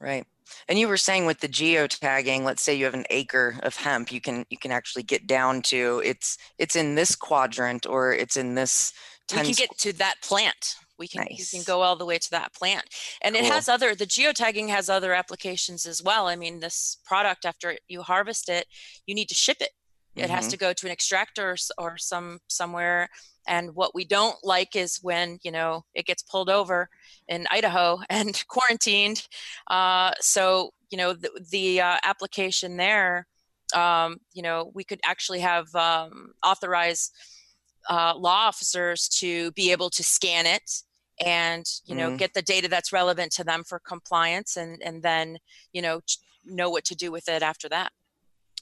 Right. 0.00 0.26
And 0.68 0.78
you 0.78 0.88
were 0.88 0.96
saying 0.96 1.26
with 1.26 1.40
the 1.40 1.48
geotagging 1.48 2.42
let's 2.42 2.62
say 2.62 2.74
you 2.74 2.86
have 2.86 2.94
an 2.94 3.04
acre 3.10 3.58
of 3.62 3.76
hemp 3.76 4.10
you 4.10 4.20
can 4.20 4.46
you 4.48 4.56
can 4.56 4.72
actually 4.72 5.02
get 5.02 5.26
down 5.26 5.62
to 5.62 6.00
it's 6.04 6.38
it's 6.58 6.74
in 6.74 6.94
this 6.94 7.14
quadrant 7.14 7.86
or 7.86 8.12
it's 8.12 8.36
in 8.36 8.54
this 8.54 8.92
we 9.32 9.42
can 9.42 9.52
get 9.52 9.78
to 9.78 9.92
that 9.94 10.16
plant. 10.22 10.74
We 10.98 11.06
can 11.06 11.20
nice. 11.20 11.52
you 11.52 11.58
can 11.58 11.64
go 11.64 11.82
all 11.82 11.96
the 11.96 12.04
way 12.04 12.18
to 12.18 12.30
that 12.32 12.52
plant. 12.52 12.84
And 13.22 13.34
cool. 13.34 13.44
it 13.44 13.52
has 13.52 13.68
other 13.68 13.94
the 13.94 14.06
geotagging 14.06 14.68
has 14.68 14.88
other 14.88 15.12
applications 15.12 15.86
as 15.86 16.02
well. 16.02 16.26
I 16.26 16.36
mean 16.36 16.60
this 16.60 16.98
product 17.04 17.44
after 17.44 17.76
you 17.88 18.02
harvest 18.02 18.48
it 18.48 18.66
you 19.06 19.14
need 19.14 19.28
to 19.28 19.34
ship 19.34 19.58
it. 19.60 19.70
It 20.16 20.22
mm-hmm. 20.22 20.32
has 20.32 20.48
to 20.48 20.56
go 20.56 20.72
to 20.72 20.86
an 20.86 20.92
extractor 20.92 21.50
or, 21.50 21.56
or 21.78 21.98
some 21.98 22.40
somewhere 22.48 23.10
and 23.46 23.74
what 23.74 23.94
we 23.94 24.04
don't 24.04 24.36
like 24.42 24.76
is 24.76 24.98
when 25.02 25.38
you 25.42 25.50
know 25.50 25.84
it 25.94 26.06
gets 26.06 26.22
pulled 26.22 26.50
over 26.50 26.88
in 27.28 27.46
idaho 27.50 27.98
and 28.10 28.44
quarantined 28.48 29.26
uh, 29.68 30.12
so 30.20 30.70
you 30.90 30.98
know 30.98 31.12
the, 31.12 31.30
the 31.50 31.80
uh, 31.80 31.96
application 32.04 32.76
there 32.76 33.26
um, 33.74 34.18
you 34.32 34.42
know 34.42 34.70
we 34.74 34.84
could 34.84 35.00
actually 35.04 35.40
have 35.40 35.72
um, 35.74 36.32
authorized 36.44 37.12
uh, 37.88 38.14
law 38.16 38.46
officers 38.46 39.08
to 39.08 39.50
be 39.52 39.72
able 39.72 39.90
to 39.90 40.02
scan 40.02 40.46
it 40.46 40.82
and 41.24 41.64
you 41.84 41.94
know 41.94 42.10
mm. 42.10 42.18
get 42.18 42.34
the 42.34 42.42
data 42.42 42.68
that's 42.68 42.92
relevant 42.92 43.30
to 43.32 43.44
them 43.44 43.62
for 43.64 43.78
compliance 43.78 44.56
and 44.56 44.82
and 44.82 45.02
then 45.02 45.38
you 45.72 45.82
know 45.82 46.00
know 46.44 46.70
what 46.70 46.84
to 46.84 46.94
do 46.94 47.12
with 47.12 47.28
it 47.28 47.42
after 47.42 47.68
that 47.68 47.92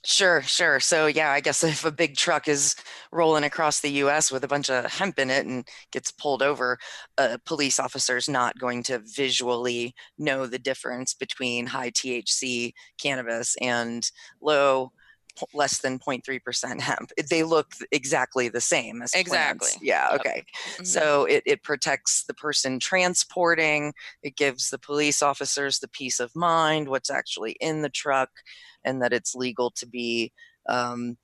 Sure, 0.05 0.43
sure. 0.43 0.81
So 0.81 1.07
yeah, 1.07 1.31
I 1.33 1.41
guess 1.41 1.63
if 1.65 1.85
a 1.85 1.91
big 1.91 2.17
truck 2.17 2.49
is 2.49 2.75
rolling 3.13 3.45
across 3.45 3.81
the 3.81 3.91
U.S. 3.93 4.31
with 4.31 4.45
a 4.45 4.49
bunch 4.49 4.71
of 4.71 4.85
hemp 4.87 5.19
in 5.19 5.31
it 5.31 5.47
and 5.47 5.67
gets 5.93 6.11
pulled 6.11 6.43
over, 6.43 6.79
a 7.19 7.39
police 7.39 7.79
officer 7.81 8.17
is 8.17 8.29
not 8.29 8.59
going 8.59 8.83
to 8.85 8.99
visually 9.01 9.95
know 10.19 10.47
the 10.47 10.59
difference 10.59 11.15
between 11.15 11.67
high 11.67 11.91
THC 11.91 12.75
cannabis 12.99 13.57
and 13.61 14.11
low 14.41 14.93
less 15.55 15.79
than 15.79 15.99
0.3% 15.99 16.81
hemp. 16.81 17.11
They 17.29 17.43
look 17.43 17.73
exactly 17.93 18.49
the 18.49 18.61
same 18.61 19.03
as 19.03 19.15
exactly. 19.15 19.69
Plants. 19.69 19.79
Yeah. 19.83 20.13
Yep. 20.13 20.21
Okay. 20.21 20.45
Mm-hmm. 20.75 20.85
So 20.85 21.25
it, 21.25 21.43
it 21.47 21.63
protects 21.63 22.25
the 22.25 22.35
person 22.35 22.79
transporting. 22.79 23.93
It 24.23 24.37
gives 24.37 24.71
the 24.71 24.79
police 24.79 25.23
officers 25.23 25.79
the 25.79 25.89
peace 25.89 26.21
of 26.21 26.35
mind, 26.35 26.89
what's 26.89 27.11
actually 27.11 27.57
in 27.61 27.83
the 27.83 27.89
truck, 27.89 28.31
and 28.85 29.03
that 29.03 29.13
it's 29.13 29.35
legal 29.35 29.71
to 29.73 29.87
be 29.87 30.33
um, 30.69 31.17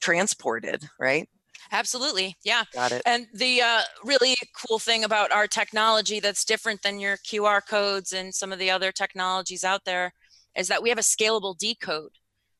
transported. 0.00 0.84
Right. 0.98 1.28
Absolutely. 1.70 2.36
Yeah. 2.44 2.64
Got 2.72 2.92
it. 2.92 3.02
And 3.04 3.26
the 3.34 3.60
uh, 3.60 3.82
really 4.04 4.36
cool 4.66 4.78
thing 4.78 5.04
about 5.04 5.32
our 5.32 5.46
technology 5.46 6.20
that's 6.20 6.44
different 6.44 6.82
than 6.82 6.98
your 6.98 7.16
QR 7.18 7.60
codes 7.66 8.12
and 8.12 8.34
some 8.34 8.52
of 8.52 8.58
the 8.58 8.70
other 8.70 8.92
technologies 8.92 9.64
out 9.64 9.84
there 9.84 10.12
is 10.56 10.68
that 10.68 10.82
we 10.82 10.88
have 10.88 10.98
a 10.98 11.02
scalable 11.02 11.56
decode. 11.56 12.12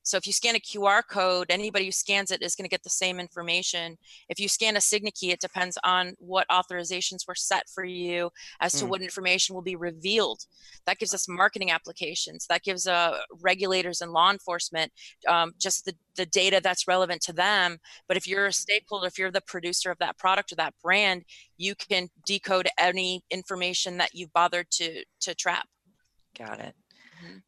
So 0.09 0.17
if 0.17 0.27
you 0.27 0.33
scan 0.33 0.57
a 0.57 0.59
QR 0.59 1.03
code, 1.07 1.49
anybody 1.51 1.85
who 1.85 1.93
scans 1.93 2.31
it 2.31 2.43
is 2.43 2.55
going 2.55 2.65
to 2.65 2.71
get 2.71 2.83
the 2.83 2.89
same 2.89 3.21
information. 3.21 3.99
If 4.31 4.41
you 4.41 4.49
scan 4.49 4.75
a 4.75 4.79
SignaKey, 4.79 5.35
it 5.35 5.41
depends 5.41 5.77
on 5.85 6.15
what 6.19 6.49
authorizations 6.49 7.29
were 7.29 7.35
set 7.35 7.69
for 7.69 7.85
you 7.85 8.31
as 8.63 8.73
to 8.79 8.87
mm. 8.87 8.89
what 8.89 9.03
information 9.03 9.55
will 9.55 9.61
be 9.61 9.77
revealed. 9.77 10.41
That 10.87 10.99
gives 10.99 11.13
us 11.13 11.29
marketing 11.29 11.71
applications. 11.71 12.47
That 12.49 12.63
gives 12.63 12.87
uh, 12.87 13.19
regulators 13.43 14.01
and 14.01 14.13
law 14.13 14.31
enforcement 14.31 14.91
um, 15.29 15.53
just 15.61 15.85
the, 15.85 15.95
the 16.17 16.25
data 16.25 16.63
that's 16.65 16.89
relevant 16.89 17.21
to 17.25 17.35
them. 17.35 17.77
But 18.07 18.17
if 18.17 18.27
you're 18.27 18.47
a 18.47 18.53
stakeholder, 18.53 19.09
if 19.09 19.19
you're 19.19 19.31
the 19.31 19.43
producer 19.43 19.91
of 19.91 19.99
that 19.99 20.17
product 20.17 20.53
or 20.53 20.57
that 20.57 20.73
brand, 20.83 21.25
you 21.59 21.75
can 21.75 22.09
decode 22.27 22.69
any 22.79 23.25
information 23.31 23.99
that 23.99 24.15
you've 24.15 24.33
bothered 24.33 24.71
to 24.71 25.05
to 25.21 25.35
trap. 25.35 25.67
Got 26.39 26.61
it. 26.61 26.75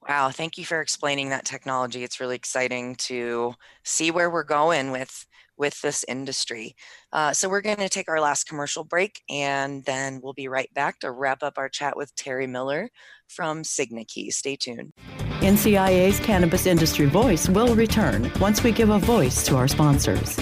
Wow, 0.09 0.31
thank 0.31 0.59
you 0.59 0.65
for 0.65 0.81
explaining 0.81 1.31
that 1.31 1.45
technology. 1.45 2.03
It's 2.03 2.21
really 2.21 2.37
exciting 2.37 2.97
to 2.97 3.55
see 3.85 4.11
where 4.11 4.31
we're 4.31 4.45
going 4.45 4.91
with 4.91 5.27
with 5.61 5.81
this 5.83 6.05
industry. 6.09 6.75
Uh, 7.13 7.33
so 7.33 7.49
we're 7.49 7.61
going 7.61 7.77
to 7.77 7.89
take 7.89 8.09
our 8.09 8.21
last 8.21 8.49
commercial 8.49 8.83
break, 8.83 9.21
and 9.29 9.85
then 9.85 10.21
we'll 10.23 10.33
be 10.33 10.49
right 10.49 10.73
back 10.75 10.99
to 11.01 11.11
wrap 11.11 11.43
up 11.43 11.59
our 11.59 11.69
chat 11.69 11.97
with 11.97 12.15
Terry 12.17 12.47
Miller 12.47 12.89
from 13.29 13.63
SignaKey. 13.63 14.33
Stay 14.33 14.57
tuned. 14.57 14.95
NCIA's 15.41 16.19
Cannabis 16.21 16.67
Industry 16.67 17.07
Voice 17.07 17.49
will 17.49 17.75
return 17.75 18.33
once 18.41 18.65
we 18.65 18.73
give 18.73 18.91
a 18.91 18.99
voice 18.99 19.45
to 19.47 19.57
our 19.57 19.69
sponsors. 19.69 20.39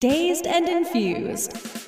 Dazed 0.00 0.46
and 0.46 0.68
Infused. 0.68 1.87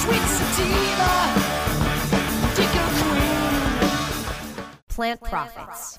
Sweet 0.00 0.22
sativa, 0.22 1.10
Plant 4.88 5.20
Profits. 5.20 5.98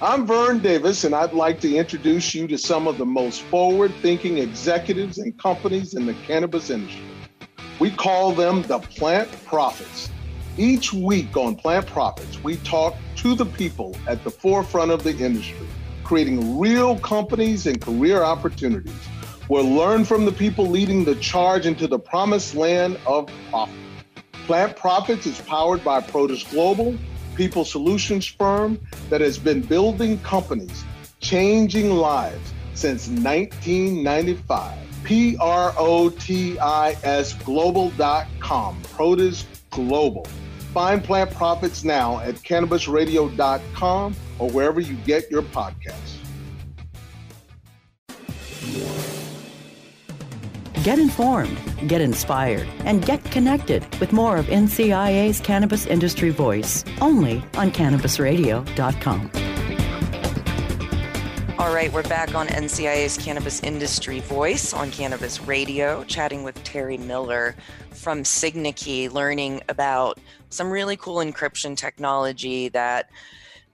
I'm 0.00 0.26
Vern 0.26 0.60
Davis, 0.60 1.04
and 1.04 1.14
I'd 1.14 1.34
like 1.34 1.60
to 1.60 1.76
introduce 1.76 2.34
you 2.34 2.48
to 2.48 2.56
some 2.56 2.88
of 2.88 2.96
the 2.96 3.04
most 3.04 3.42
forward 3.42 3.92
thinking 4.00 4.38
executives 4.38 5.18
and 5.18 5.38
companies 5.38 5.92
in 5.92 6.06
the 6.06 6.14
cannabis 6.26 6.70
industry. 6.70 7.04
We 7.78 7.90
call 7.90 8.32
them 8.32 8.62
the 8.62 8.78
Plant 8.78 9.30
Profits. 9.44 10.08
Each 10.56 10.94
week 10.94 11.36
on 11.36 11.56
Plant 11.56 11.86
Profits, 11.86 12.42
we 12.42 12.56
talk 12.56 12.94
to 13.16 13.34
the 13.34 13.44
people 13.44 13.94
at 14.08 14.24
the 14.24 14.30
forefront 14.30 14.90
of 14.92 15.04
the 15.04 15.14
industry, 15.14 15.66
creating 16.04 16.58
real 16.58 16.98
companies 17.00 17.66
and 17.66 17.78
career 17.82 18.22
opportunities. 18.22 18.94
We'll 19.48 19.70
learn 19.70 20.04
from 20.04 20.24
the 20.24 20.32
people 20.32 20.66
leading 20.66 21.04
the 21.04 21.14
charge 21.16 21.66
into 21.66 21.86
the 21.86 21.98
promised 21.98 22.54
land 22.54 22.98
of 23.06 23.30
profit. 23.50 23.76
Plant 24.46 24.76
Profits 24.76 25.26
is 25.26 25.40
powered 25.40 25.84
by 25.84 26.00
Protis 26.00 26.48
Global, 26.50 26.96
people 27.36 27.64
solutions 27.64 28.26
firm 28.26 28.80
that 29.08 29.20
has 29.20 29.38
been 29.38 29.60
building 29.60 30.18
companies, 30.20 30.84
changing 31.20 31.90
lives 31.90 32.52
since 32.74 33.08
1995. 33.08 34.78
P 35.04 35.36
R 35.40 35.72
O 35.78 36.10
T 36.10 36.58
I 36.58 36.96
S 37.04 37.32
global.com. 37.32 38.82
Protis 38.82 39.44
Global. 39.70 40.26
Find 40.74 41.02
Plant 41.02 41.30
Profits 41.30 41.84
now 41.84 42.18
at 42.20 42.34
cannabisradio.com 42.34 44.16
or 44.40 44.50
wherever 44.50 44.80
you 44.80 44.94
get 45.06 45.30
your 45.30 45.42
podcasts. 45.42 46.15
Get 50.86 51.00
informed, 51.00 51.58
get 51.88 52.00
inspired, 52.00 52.68
and 52.84 53.04
get 53.04 53.24
connected 53.32 53.84
with 53.98 54.12
more 54.12 54.36
of 54.36 54.46
NCIA's 54.46 55.40
Cannabis 55.40 55.84
Industry 55.84 56.30
Voice 56.30 56.84
only 57.00 57.42
on 57.56 57.72
CannabisRadio.com. 57.72 59.30
All 61.58 61.74
right, 61.74 61.92
we're 61.92 62.04
back 62.04 62.36
on 62.36 62.46
NCIA's 62.46 63.18
Cannabis 63.18 63.64
Industry 63.64 64.20
Voice 64.20 64.72
on 64.72 64.92
Cannabis 64.92 65.40
Radio, 65.40 66.04
chatting 66.04 66.44
with 66.44 66.62
Terry 66.62 66.98
Miller 66.98 67.56
from 67.90 68.22
SignaKey, 68.22 69.10
learning 69.10 69.62
about 69.68 70.20
some 70.50 70.70
really 70.70 70.96
cool 70.96 71.16
encryption 71.16 71.76
technology 71.76 72.68
that 72.68 73.10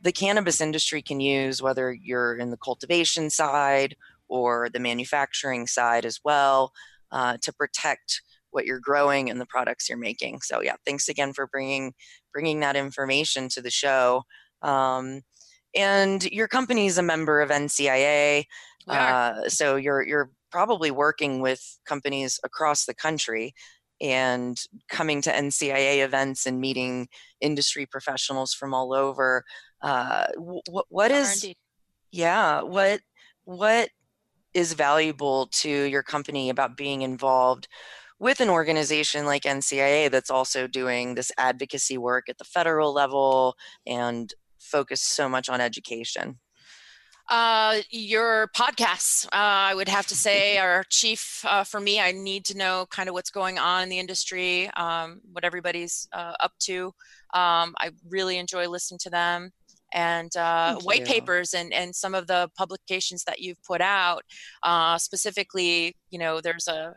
the 0.01 0.13
cannabis 0.13 0.63
industry 0.63 1.03
can 1.03 1.21
use, 1.21 1.61
whether 1.61 1.93
you're 1.93 2.39
in 2.39 2.49
the 2.49 2.57
cultivation 2.57 3.29
side 3.29 3.97
or 4.29 4.71
the 4.71 4.81
manufacturing 4.81 5.67
side 5.67 6.07
as 6.07 6.21
well 6.25 6.73
uh, 7.13 7.37
to 7.43 7.53
protect 7.53 8.23
what 8.51 8.67
you're 8.67 8.81
growing 8.81 9.31
and 9.31 9.41
the 9.41 9.47
products 9.47 9.89
you're 9.89 9.99
making. 9.99 10.41
So 10.43 10.61
yeah, 10.61 10.77
thanks 10.85 11.09
again 11.09 11.33
for 11.33 11.47
bringing 11.47 11.93
bringing 12.33 12.61
that 12.61 12.77
information 12.77 13.49
to 13.51 13.63
the 13.63 13.71
show. 13.71 14.23
Um, 14.63 15.23
and 15.75 16.23
your 16.25 16.49
company 16.49 16.87
is 16.87 16.99
a 16.99 17.03
member 17.03 17.41
of 17.41 17.51
NCIA, 17.51 18.45
uh, 18.89 19.49
so 19.49 19.77
you're 19.77 20.03
you're 20.03 20.31
probably 20.51 20.91
working 20.91 21.41
with 21.41 21.79
companies 21.87 22.39
across 22.45 22.85
the 22.85 22.95
country 22.95 23.55
and 24.01 24.61
coming 24.91 25.23
to 25.23 25.31
NCIA 25.31 26.05
events 26.05 26.45
and 26.45 26.61
meeting 26.61 27.09
industry 27.41 27.87
professionals 27.87 28.53
from 28.53 28.75
all 28.75 28.93
over. 28.93 29.45
Uh, 29.81 30.27
what 30.37 30.87
what 30.89 31.11
is 31.11 31.47
yeah 32.11 32.63
what 32.63 33.01
what 33.45 33.89
is 34.55 34.73
valuable 34.75 35.47
to 35.47 35.69
your 35.69 36.03
company 36.03 36.51
about 36.51 36.77
being 36.77 37.03
involved 37.03 37.69
with 38.19 38.41
an 38.41 38.49
organization 38.49 39.27
like 39.27 39.43
NCIA 39.43 40.11
that's 40.11 40.31
also 40.31 40.67
doing 40.67 41.15
this 41.15 41.33
advocacy 41.39 41.99
work 41.99 42.29
at 42.29 42.39
the 42.39 42.45
federal 42.45 42.93
level 42.93 43.57
and 43.87 44.33
focus 44.61 45.03
so 45.03 45.29
much 45.29 45.49
on 45.49 45.61
education? 45.61 46.39
Uh, 47.29 47.79
your 47.91 48.49
podcasts, 48.55 49.27
uh, 49.27 49.31
I 49.33 49.75
would 49.75 49.89
have 49.89 50.07
to 50.09 50.15
say, 50.15 50.59
are 50.59 50.85
chief 50.91 51.45
uh, 51.49 51.65
for 51.65 51.81
me. 51.81 52.01
I 52.01 52.13
need 52.13 52.45
to 52.47 52.57
know 52.57 52.87
kind 52.91 53.09
of 53.09 53.15
what's 53.15 53.31
going 53.31 53.59
on 53.59 53.85
in 53.85 53.89
the 53.89 53.99
industry, 53.99 54.69
um, 54.77 55.21
what 55.33 55.45
everybody's 55.45 56.09
uh, 56.13 56.35
up 56.41 56.53
to. 56.61 56.87
Um, 57.35 57.75
I 57.81 57.91
really 58.09 58.39
enjoy 58.39 58.69
listening 58.69 58.99
to 59.03 59.11
them 59.11 59.51
and 59.93 60.35
uh, 60.37 60.77
white 60.81 61.01
you. 61.01 61.07
papers 61.07 61.55
and, 61.55 61.73
and 61.73 61.95
some 61.95 62.15
of 62.15 62.27
the 62.27 62.49
publications 62.57 63.25
that 63.25 63.41
you've 63.41 63.63
put 63.63 63.81
out. 63.81 64.23
Uh, 64.63 64.99
specifically, 64.99 65.97
you 66.11 66.19
know, 66.19 66.41
there's 66.41 66.69
a 66.69 66.95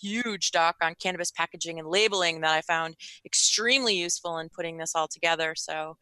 huge 0.00 0.50
doc 0.50 0.76
on 0.82 0.94
cannabis 1.00 1.30
packaging 1.30 1.78
and 1.78 1.88
labeling 1.88 2.40
that 2.42 2.52
I 2.52 2.60
found 2.60 2.96
extremely 3.24 3.96
useful 3.96 4.38
in 4.38 4.48
putting 4.48 4.76
this 4.76 4.94
all 4.94 5.08
together. 5.08 5.54
So, 5.56 5.96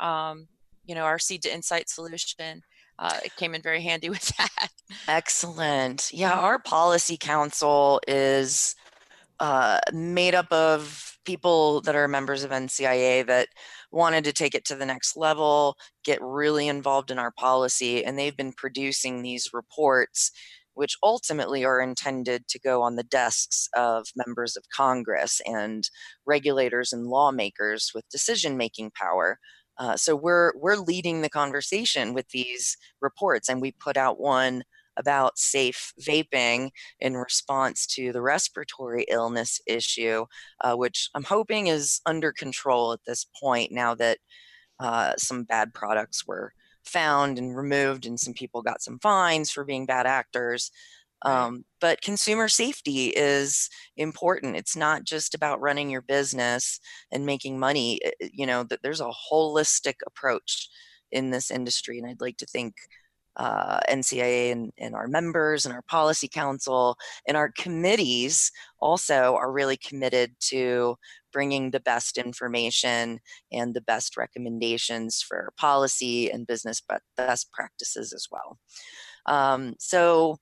um, 0.00 0.48
you 0.84 0.94
know, 0.94 1.04
our 1.04 1.18
seed 1.18 1.42
to 1.42 1.54
insight 1.54 1.88
solution. 1.88 2.62
Uh, 2.98 3.18
it 3.24 3.36
came 3.36 3.54
in 3.54 3.60
very 3.60 3.82
handy 3.82 4.08
with 4.10 4.26
that. 4.36 4.68
Excellent. 5.06 6.10
Yeah, 6.12 6.32
our 6.32 6.58
policy 6.58 7.16
council 7.16 8.00
is 8.08 8.74
uh, 9.40 9.78
made 9.92 10.34
up 10.34 10.50
of 10.52 11.18
people 11.24 11.80
that 11.82 11.96
are 11.96 12.08
members 12.08 12.44
of 12.44 12.50
NCIA 12.50 13.26
that 13.26 13.48
wanted 13.90 14.24
to 14.24 14.32
take 14.32 14.54
it 14.54 14.64
to 14.66 14.74
the 14.76 14.86
next 14.86 15.16
level, 15.16 15.76
get 16.04 16.22
really 16.22 16.68
involved 16.68 17.10
in 17.10 17.18
our 17.18 17.32
policy, 17.32 18.04
and 18.04 18.18
they've 18.18 18.36
been 18.36 18.52
producing 18.52 19.22
these 19.22 19.50
reports, 19.52 20.30
which 20.74 20.96
ultimately 21.02 21.64
are 21.64 21.80
intended 21.80 22.46
to 22.48 22.58
go 22.60 22.82
on 22.82 22.96
the 22.96 23.02
desks 23.02 23.68
of 23.74 24.06
members 24.14 24.56
of 24.56 24.64
Congress 24.74 25.40
and 25.44 25.90
regulators 26.26 26.92
and 26.92 27.08
lawmakers 27.08 27.90
with 27.94 28.08
decision 28.08 28.56
making 28.56 28.90
power. 28.92 29.38
Uh, 29.78 29.96
so 29.96 30.16
we're 30.16 30.52
we're 30.56 30.76
leading 30.76 31.20
the 31.20 31.28
conversation 31.28 32.14
with 32.14 32.28
these 32.30 32.76
reports, 33.00 33.48
and 33.48 33.60
we 33.60 33.72
put 33.72 33.96
out 33.96 34.20
one 34.20 34.62
about 34.96 35.38
safe 35.38 35.92
vaping 36.00 36.70
in 37.00 37.16
response 37.16 37.86
to 37.86 38.12
the 38.12 38.22
respiratory 38.22 39.04
illness 39.08 39.60
issue, 39.66 40.24
uh, 40.62 40.74
which 40.74 41.08
I'm 41.14 41.24
hoping 41.24 41.66
is 41.66 42.00
under 42.06 42.32
control 42.32 42.92
at 42.92 43.00
this 43.06 43.26
point 43.40 43.72
now 43.72 43.94
that 43.96 44.18
uh, 44.80 45.12
some 45.16 45.44
bad 45.44 45.74
products 45.74 46.26
were 46.26 46.52
found 46.84 47.38
and 47.38 47.56
removed, 47.56 48.06
and 48.06 48.18
some 48.18 48.34
people 48.34 48.62
got 48.62 48.82
some 48.82 48.98
fines 49.00 49.50
for 49.50 49.64
being 49.64 49.86
bad 49.86 50.06
actors. 50.06 50.70
Um, 51.22 51.64
but 51.80 52.02
consumer 52.02 52.46
safety 52.46 53.06
is 53.08 53.70
important. 53.96 54.56
It's 54.56 54.76
not 54.76 55.04
just 55.04 55.34
about 55.34 55.60
running 55.60 55.90
your 55.90 56.02
business 56.02 56.78
and 57.10 57.26
making 57.26 57.58
money. 57.58 58.00
You 58.20 58.46
know, 58.46 58.64
that 58.64 58.80
there's 58.82 59.00
a 59.00 59.10
holistic 59.32 59.94
approach 60.06 60.68
in 61.10 61.30
this 61.30 61.50
industry. 61.50 61.98
And 61.98 62.06
I'd 62.06 62.20
like 62.20 62.36
to 62.38 62.46
think 62.46 62.74
uh, 63.36 63.80
NCIA 63.88 64.52
and, 64.52 64.72
and, 64.78 64.94
our 64.94 65.06
members 65.06 65.66
and 65.66 65.74
our 65.74 65.82
policy 65.82 66.26
council 66.28 66.96
and 67.28 67.36
our 67.36 67.50
committees 67.50 68.50
also 68.80 69.36
are 69.36 69.52
really 69.52 69.76
committed 69.76 70.34
to 70.40 70.96
bringing 71.32 71.70
the 71.70 71.80
best 71.80 72.16
information 72.16 73.20
and 73.52 73.74
the 73.74 73.82
best 73.82 74.16
recommendations 74.16 75.22
for 75.22 75.52
policy 75.58 76.30
and 76.30 76.46
business 76.46 76.82
but 76.86 77.02
best 77.16 77.52
practices 77.52 78.14
as 78.14 78.26
well. 78.30 78.58
Um, 79.26 79.74
so 79.78 80.38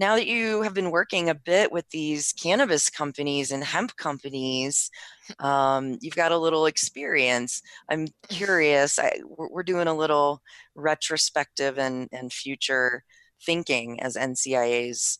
now 0.00 0.14
that 0.16 0.26
you 0.26 0.62
have 0.62 0.72
been 0.72 0.90
working 0.90 1.28
a 1.28 1.34
bit 1.34 1.70
with 1.70 1.86
these 1.90 2.32
cannabis 2.32 2.88
companies 2.88 3.52
and 3.52 3.62
hemp 3.62 3.94
companies, 3.96 4.90
um, 5.38 5.98
you've 6.00 6.16
got 6.16 6.32
a 6.32 6.38
little 6.38 6.64
experience. 6.64 7.60
I'm 7.90 8.08
curious. 8.28 8.98
I, 8.98 9.20
we're 9.26 9.62
doing 9.62 9.88
a 9.88 9.94
little 9.94 10.40
retrospective 10.74 11.78
and, 11.78 12.08
and 12.12 12.32
future 12.32 13.04
thinking 13.44 14.00
as 14.00 14.16
NCIA's 14.16 15.18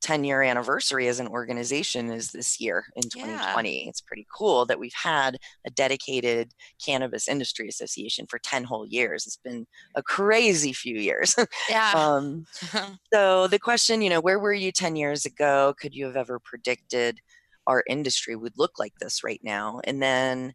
10 0.00 0.24
year 0.24 0.42
anniversary 0.42 1.08
as 1.08 1.20
an 1.20 1.28
organization 1.28 2.10
is 2.10 2.30
this 2.30 2.60
year 2.60 2.86
in 2.96 3.02
2020. 3.02 3.84
Yeah. 3.84 3.88
It's 3.88 4.00
pretty 4.00 4.26
cool 4.34 4.66
that 4.66 4.78
we've 4.78 4.94
had 4.94 5.38
a 5.66 5.70
dedicated 5.70 6.52
cannabis 6.84 7.28
industry 7.28 7.68
association 7.68 8.26
for 8.26 8.38
10 8.38 8.64
whole 8.64 8.86
years. 8.86 9.26
It's 9.26 9.36
been 9.36 9.66
a 9.94 10.02
crazy 10.02 10.72
few 10.72 10.96
years. 10.96 11.34
Yeah. 11.68 11.92
um, 11.94 12.46
so 13.12 13.46
the 13.46 13.58
question, 13.58 14.02
you 14.02 14.10
know, 14.10 14.20
where 14.20 14.38
were 14.38 14.52
you 14.52 14.72
10 14.72 14.96
years 14.96 15.24
ago? 15.24 15.74
Could 15.78 15.94
you 15.94 16.06
have 16.06 16.16
ever 16.16 16.38
predicted 16.38 17.20
our 17.66 17.84
industry 17.88 18.34
would 18.34 18.54
look 18.56 18.78
like 18.78 18.94
this 18.98 19.22
right 19.22 19.40
now? 19.42 19.80
And 19.84 20.02
then 20.02 20.54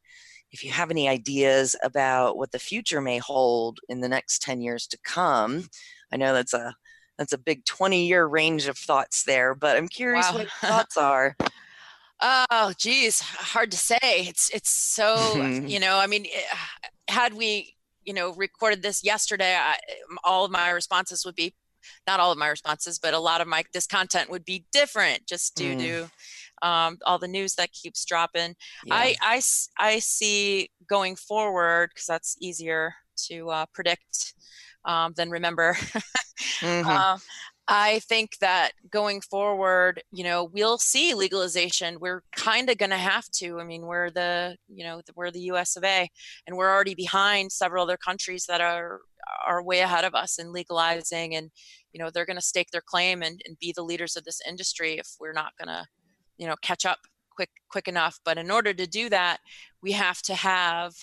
if 0.51 0.63
you 0.63 0.71
have 0.71 0.91
any 0.91 1.07
ideas 1.07 1.75
about 1.83 2.37
what 2.37 2.51
the 2.51 2.59
future 2.59 3.01
may 3.01 3.17
hold 3.17 3.79
in 3.87 4.01
the 4.01 4.09
next 4.09 4.41
10 4.41 4.61
years 4.61 4.87
to 4.87 4.97
come, 5.03 5.69
I 6.11 6.17
know 6.17 6.33
that's 6.33 6.53
a 6.53 6.75
that's 7.17 7.33
a 7.33 7.37
big 7.37 7.65
20 7.65 8.05
year 8.05 8.25
range 8.25 8.67
of 8.67 8.77
thoughts 8.77 9.23
there 9.23 9.55
but 9.55 9.77
i'm 9.77 9.87
curious 9.87 10.25
wow. 10.27 10.33
what 10.33 10.41
your 10.41 10.49
thoughts 10.69 10.97
are 10.97 11.35
oh 12.21 12.73
geez 12.77 13.21
hard 13.21 13.71
to 13.71 13.77
say 13.77 13.97
it's 14.01 14.49
it's 14.51 14.69
so 14.69 15.35
you 15.65 15.79
know 15.79 15.97
i 15.97 16.07
mean 16.07 16.25
eh, 16.25 16.57
had 17.09 17.33
we 17.33 17.75
you 18.03 18.13
know 18.13 18.33
recorded 18.33 18.81
this 18.81 19.03
yesterday 19.03 19.55
I, 19.55 19.77
all 20.23 20.45
of 20.45 20.51
my 20.51 20.69
responses 20.69 21.25
would 21.25 21.35
be 21.35 21.53
not 22.07 22.19
all 22.19 22.31
of 22.31 22.37
my 22.37 22.47
responses 22.47 22.99
but 22.99 23.13
a 23.13 23.19
lot 23.19 23.41
of 23.41 23.47
my 23.47 23.63
this 23.73 23.87
content 23.87 24.29
would 24.29 24.45
be 24.45 24.65
different 24.71 25.25
just 25.27 25.55
due 25.55 25.75
mm. 25.75 25.79
to 25.79 26.09
um, 26.67 26.97
all 27.05 27.19
the 27.19 27.27
news 27.27 27.55
that 27.55 27.73
keeps 27.73 28.05
dropping 28.05 28.55
yeah. 28.85 28.95
I, 28.95 29.15
I 29.21 29.41
i 29.77 29.99
see 29.99 30.69
going 30.87 31.15
forward 31.15 31.89
because 31.93 32.05
that's 32.05 32.37
easier 32.39 32.95
to 33.27 33.49
uh, 33.49 33.65
predict 33.73 34.33
um, 34.85 35.13
than 35.15 35.29
remember. 35.29 35.73
mm-hmm. 36.61 36.87
uh, 36.87 37.17
I 37.67 37.99
think 37.99 38.37
that 38.41 38.71
going 38.91 39.21
forward, 39.21 40.03
you 40.11 40.23
know, 40.23 40.43
we'll 40.53 40.77
see 40.77 41.15
legalization. 41.15 41.97
We're 41.99 42.21
kind 42.35 42.69
of 42.69 42.77
going 42.77 42.91
to 42.91 42.97
have 42.97 43.27
to. 43.37 43.59
I 43.59 43.63
mean, 43.63 43.87
we're 43.87 44.11
the, 44.11 44.55
you 44.67 44.83
know, 44.83 45.01
we're 45.15 45.31
the 45.31 45.41
U.S. 45.41 45.75
of 45.75 45.83
A, 45.83 46.07
and 46.45 46.55
we're 46.55 46.71
already 46.71 46.93
behind 46.93 47.51
several 47.51 47.83
other 47.83 47.97
countries 47.97 48.45
that 48.47 48.61
are 48.61 49.01
are 49.45 49.63
way 49.63 49.79
ahead 49.79 50.05
of 50.05 50.13
us 50.13 50.37
in 50.37 50.53
legalizing, 50.53 51.33
and 51.35 51.49
you 51.91 51.99
know, 51.99 52.11
they're 52.11 52.25
going 52.25 52.37
to 52.37 52.41
stake 52.41 52.69
their 52.71 52.83
claim 52.85 53.23
and, 53.23 53.41
and 53.47 53.57
be 53.57 53.73
the 53.75 53.83
leaders 53.83 54.15
of 54.15 54.25
this 54.25 54.41
industry 54.47 54.99
if 54.99 55.15
we're 55.19 55.33
not 55.33 55.53
going 55.57 55.69
to, 55.69 55.85
you 56.37 56.45
know, 56.45 56.55
catch 56.61 56.85
up 56.85 56.99
quick 57.35 57.49
quick 57.69 57.87
enough. 57.87 58.19
But 58.23 58.37
in 58.37 58.51
order 58.51 58.73
to 58.73 58.85
do 58.85 59.09
that, 59.09 59.39
we 59.81 59.93
have 59.93 60.21
to 60.23 60.35
have 60.35 60.93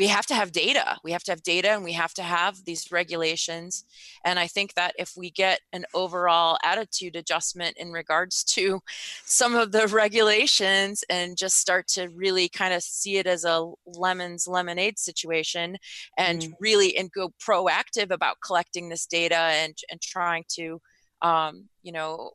we 0.00 0.06
have 0.06 0.24
to 0.24 0.34
have 0.34 0.50
data. 0.50 0.96
We 1.04 1.12
have 1.12 1.24
to 1.24 1.32
have 1.32 1.42
data 1.42 1.68
and 1.72 1.84
we 1.84 1.92
have 1.92 2.14
to 2.14 2.22
have 2.22 2.64
these 2.64 2.90
regulations. 2.90 3.84
And 4.24 4.38
I 4.38 4.46
think 4.46 4.72
that 4.72 4.94
if 4.98 5.12
we 5.14 5.30
get 5.30 5.60
an 5.74 5.84
overall 5.92 6.56
attitude 6.64 7.16
adjustment 7.16 7.76
in 7.76 7.92
regards 7.92 8.42
to 8.44 8.80
some 9.26 9.54
of 9.54 9.72
the 9.72 9.86
regulations 9.88 11.04
and 11.10 11.36
just 11.36 11.58
start 11.58 11.86
to 11.88 12.08
really 12.08 12.48
kind 12.48 12.72
of 12.72 12.82
see 12.82 13.18
it 13.18 13.26
as 13.26 13.44
a 13.44 13.70
lemons 13.84 14.48
lemonade 14.48 14.98
situation 14.98 15.76
and 16.16 16.40
mm. 16.40 16.52
really 16.60 16.96
and 16.96 17.12
go 17.12 17.34
proactive 17.38 18.10
about 18.10 18.38
collecting 18.42 18.88
this 18.88 19.04
data 19.04 19.36
and, 19.36 19.76
and 19.90 20.00
trying 20.00 20.44
to, 20.48 20.80
um, 21.20 21.68
you 21.82 21.92
know, 21.92 22.30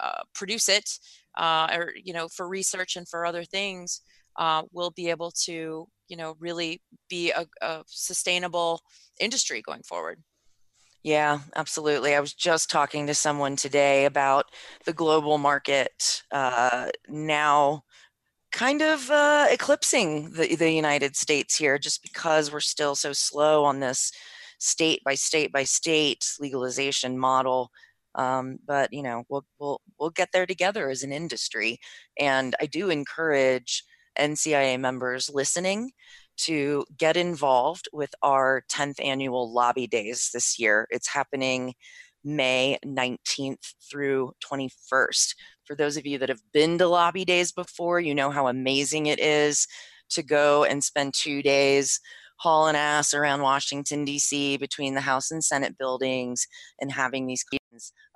uh, 0.00 0.22
produce 0.36 0.68
it 0.68 0.88
uh, 1.36 1.66
or, 1.74 1.94
you 2.00 2.12
know, 2.12 2.28
for 2.28 2.46
research 2.46 2.94
and 2.94 3.08
for 3.08 3.26
other 3.26 3.42
things, 3.42 4.02
uh, 4.38 4.62
we'll 4.72 4.90
be 4.90 5.10
able 5.10 5.30
to 5.30 5.86
you 6.08 6.16
know 6.16 6.36
really 6.40 6.80
be 7.10 7.30
a, 7.30 7.46
a 7.60 7.82
sustainable 7.86 8.80
industry 9.20 9.60
going 9.62 9.82
forward 9.82 10.22
yeah, 11.04 11.38
absolutely. 11.54 12.14
I 12.14 12.20
was 12.20 12.34
just 12.34 12.70
talking 12.70 13.06
to 13.06 13.14
someone 13.14 13.54
today 13.54 14.04
about 14.04 14.46
the 14.84 14.92
global 14.92 15.38
market 15.38 16.22
uh, 16.32 16.88
now 17.08 17.84
kind 18.50 18.82
of 18.82 19.10
uh, 19.10 19.46
eclipsing 19.50 20.30
the, 20.32 20.56
the 20.56 20.70
United 20.70 21.16
States 21.16 21.56
here 21.56 21.78
just 21.78 22.02
because 22.02 22.52
we're 22.52 22.60
still 22.60 22.94
so 22.94 23.12
slow 23.12 23.64
on 23.64 23.80
this 23.80 24.12
state 24.58 25.00
by 25.04 25.14
state 25.14 25.52
by 25.52 25.64
state 25.64 26.26
legalization 26.40 27.18
model. 27.18 27.70
Um, 28.14 28.58
but 28.66 28.92
you 28.92 29.02
know, 29.02 29.24
we'll, 29.28 29.44
we'll, 29.60 29.80
we'll 30.00 30.10
get 30.10 30.30
there 30.32 30.46
together 30.46 30.90
as 30.90 31.02
an 31.02 31.12
industry. 31.12 31.78
And 32.18 32.56
I 32.60 32.66
do 32.66 32.90
encourage 32.90 33.84
NCIA 34.18 34.78
members 34.78 35.30
listening 35.32 35.92
to 36.38 36.84
get 36.96 37.16
involved 37.16 37.88
with 37.92 38.10
our 38.22 38.64
10th 38.70 39.04
annual 39.04 39.52
lobby 39.52 39.86
days 39.86 40.30
this 40.32 40.58
year. 40.58 40.86
It's 40.90 41.08
happening 41.08 41.74
May 42.24 42.78
19th 42.84 43.74
through 43.90 44.32
21st. 44.44 45.34
For 45.64 45.74
those 45.74 45.96
of 45.96 46.06
you 46.06 46.18
that 46.18 46.28
have 46.28 46.42
been 46.52 46.78
to 46.78 46.86
lobby 46.86 47.24
days 47.24 47.52
before, 47.52 48.00
you 48.00 48.14
know 48.14 48.30
how 48.30 48.46
amazing 48.46 49.06
it 49.06 49.18
is 49.18 49.66
to 50.10 50.22
go 50.22 50.64
and 50.64 50.82
spend 50.82 51.14
two 51.14 51.42
days 51.42 52.00
hauling 52.38 52.76
ass 52.76 53.14
around 53.14 53.42
Washington, 53.42 54.04
D.C., 54.04 54.56
between 54.58 54.94
the 54.94 55.00
House 55.00 55.30
and 55.30 55.42
Senate 55.44 55.76
buildings 55.76 56.46
and 56.80 56.92
having 56.92 57.26
these 57.26 57.44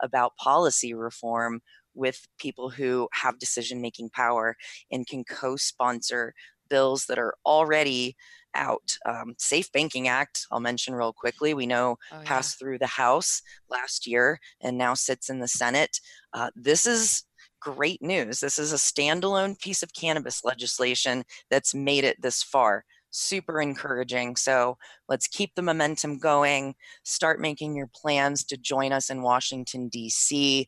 about 0.00 0.36
policy 0.36 0.94
reform 0.94 1.60
with 1.94 2.26
people 2.38 2.70
who 2.70 3.09
have 3.12 3.38
decision 3.38 3.81
making 3.81 4.11
power 4.11 4.57
and 4.90 5.07
can 5.07 5.24
co 5.24 5.57
sponsor 5.57 6.35
bills 6.68 7.07
that 7.07 7.18
are 7.18 7.35
already 7.44 8.16
out. 8.55 8.96
Um, 9.07 9.35
Safe 9.38 9.70
Banking 9.72 10.09
Act, 10.09 10.46
I'll 10.50 10.61
mention 10.61 10.94
real 10.94 11.12
quickly, 11.12 11.55
we 11.55 11.66
know 11.66 11.96
oh, 12.12 12.18
yeah. 12.18 12.22
passed 12.24 12.59
through 12.59 12.78
the 12.78 12.87
House 12.87 13.42
last 13.70 14.07
year 14.07 14.38
and 14.61 14.76
now 14.76 14.94
sits 14.94 15.31
in 15.31 15.38
the 15.38 15.48
Senate. 15.48 16.00
Uh, 16.33 16.50
this 16.55 16.87
is 16.87 17.24
great 17.61 18.02
news. 18.02 18.40
This 18.40 18.59
is 18.59 18.72
a 18.72 18.76
standalone 18.76 19.59
piece 19.61 19.83
of 19.83 19.94
cannabis 19.94 20.44
legislation 20.44 21.24
that's 21.50 21.74
made 21.74 22.05
it 22.05 22.20
this 22.20 22.42
far. 22.42 22.85
Super 23.11 23.61
encouraging. 23.61 24.37
So 24.37 24.78
let's 25.09 25.28
keep 25.28 25.55
the 25.55 25.62
momentum 25.62 26.18
going. 26.18 26.74
Start 27.05 27.40
making 27.40 27.76
your 27.76 27.88
plans 27.94 28.44
to 28.44 28.57
join 28.57 28.92
us 28.92 29.11
in 29.11 29.22
Washington, 29.22 29.88
D.C. 29.88 30.66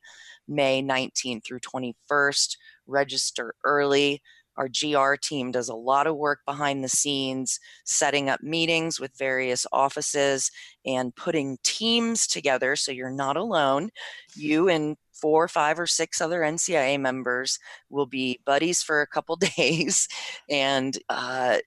May 0.49 0.83
19th 0.83 1.45
through 1.45 1.61
21st. 1.61 2.57
Register 2.87 3.55
early. 3.65 4.23
Our 4.57 4.69
GR 4.69 5.15
team 5.15 5.51
does 5.51 5.69
a 5.69 5.75
lot 5.75 6.07
of 6.07 6.17
work 6.17 6.41
behind 6.47 6.85
the 6.85 6.89
scenes, 6.89 7.59
setting 7.85 8.29
up 8.29 8.41
meetings 8.43 9.01
with 9.01 9.19
various 9.19 9.67
offices 9.73 10.51
and 10.87 11.15
putting 11.17 11.59
teams 11.65 12.27
together 12.27 12.77
so 12.77 12.93
you're 12.93 13.11
not 13.11 13.37
alone. 13.37 13.91
You 14.37 14.69
and 14.69 14.97
four, 15.13 15.49
five, 15.49 15.81
or 15.81 15.87
six 15.87 16.21
other 16.21 16.41
NCIA 16.41 17.01
members 17.01 17.59
will 17.91 18.07
be 18.07 18.41
buddies 18.45 18.83
for 18.83 19.01
a 19.01 19.07
couple 19.07 19.37
days, 19.57 20.09
and 20.49 20.97
uh, 21.09 21.59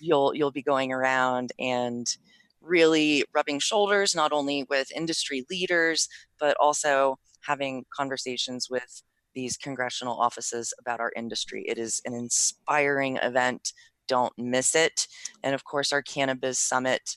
you'll 0.00 0.34
you'll 0.34 0.50
be 0.50 0.62
going 0.62 0.92
around 0.92 1.52
and 1.58 2.14
really 2.60 3.24
rubbing 3.34 3.58
shoulders 3.58 4.14
not 4.14 4.32
only 4.32 4.64
with 4.70 4.90
industry 4.92 5.44
leaders 5.50 6.08
but 6.40 6.56
also 6.58 7.18
having 7.46 7.84
conversations 7.94 8.68
with 8.70 9.02
these 9.34 9.56
congressional 9.56 10.18
offices 10.18 10.72
about 10.78 11.00
our 11.00 11.12
industry. 11.16 11.64
It 11.66 11.78
is 11.78 12.00
an 12.04 12.14
inspiring 12.14 13.16
event. 13.16 13.72
Don't 14.06 14.32
miss 14.38 14.74
it. 14.74 15.06
And 15.42 15.54
of 15.54 15.64
course, 15.64 15.92
our 15.92 16.02
Cannabis 16.02 16.58
Summit 16.58 17.16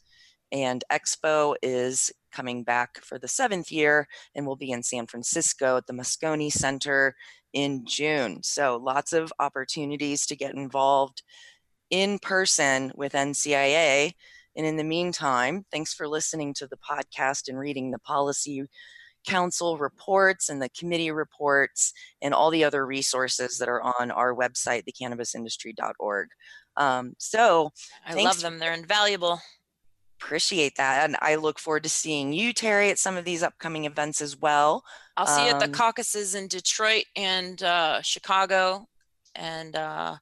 and 0.51 0.83
Expo 0.91 1.55
is 1.61 2.11
coming 2.31 2.63
back 2.63 2.99
for 3.03 3.19
the 3.19 3.27
seventh 3.27 3.71
year 3.71 4.07
and 4.35 4.45
will 4.45 4.55
be 4.55 4.71
in 4.71 4.83
San 4.83 5.07
Francisco 5.07 5.77
at 5.77 5.87
the 5.87 5.93
Moscone 5.93 6.51
Center 6.51 7.15
in 7.53 7.85
June. 7.85 8.41
So 8.43 8.77
lots 8.77 9.13
of 9.13 9.33
opportunities 9.39 10.25
to 10.27 10.35
get 10.35 10.53
involved 10.53 11.23
in 11.89 12.19
person 12.19 12.91
with 12.95 13.13
NCIA. 13.13 14.13
And 14.55 14.65
in 14.65 14.77
the 14.77 14.83
meantime, 14.83 15.65
thanks 15.71 15.93
for 15.93 16.07
listening 16.07 16.53
to 16.55 16.67
the 16.67 16.77
podcast 16.77 17.47
and 17.47 17.59
reading 17.59 17.91
the 17.91 17.99
policy 17.99 18.63
council 19.27 19.77
reports 19.77 20.49
and 20.49 20.61
the 20.61 20.69
committee 20.69 21.11
reports 21.11 21.93
and 22.21 22.33
all 22.33 22.49
the 22.49 22.63
other 22.63 22.85
resources 22.85 23.57
that 23.57 23.67
are 23.67 23.81
on 23.81 24.09
our 24.09 24.33
website, 24.33 24.83
thecannabisindustry.org. 24.87 26.29
Um, 26.77 27.13
so 27.17 27.71
I 28.05 28.13
love 28.13 28.41
them. 28.41 28.59
They're 28.59 28.73
invaluable. 28.73 29.41
Appreciate 30.21 30.77
that. 30.77 31.03
And 31.03 31.17
I 31.21 31.35
look 31.35 31.59
forward 31.59 31.83
to 31.83 31.89
seeing 31.89 32.33
you, 32.33 32.53
Terry, 32.53 32.89
at 32.89 32.97
some 32.99 33.17
of 33.17 33.25
these 33.25 33.43
upcoming 33.43 33.85
events 33.85 34.21
as 34.21 34.37
well. 34.37 34.83
I'll 35.15 35.27
see 35.27 35.45
you 35.45 35.51
at 35.51 35.59
the 35.59 35.65
Um, 35.65 35.71
caucuses 35.71 36.33
in 36.35 36.47
Detroit 36.47 37.05
and 37.15 37.61
uh, 37.61 38.01
Chicago. 38.01 38.87
And 39.35 39.75
uh, 39.75 40.15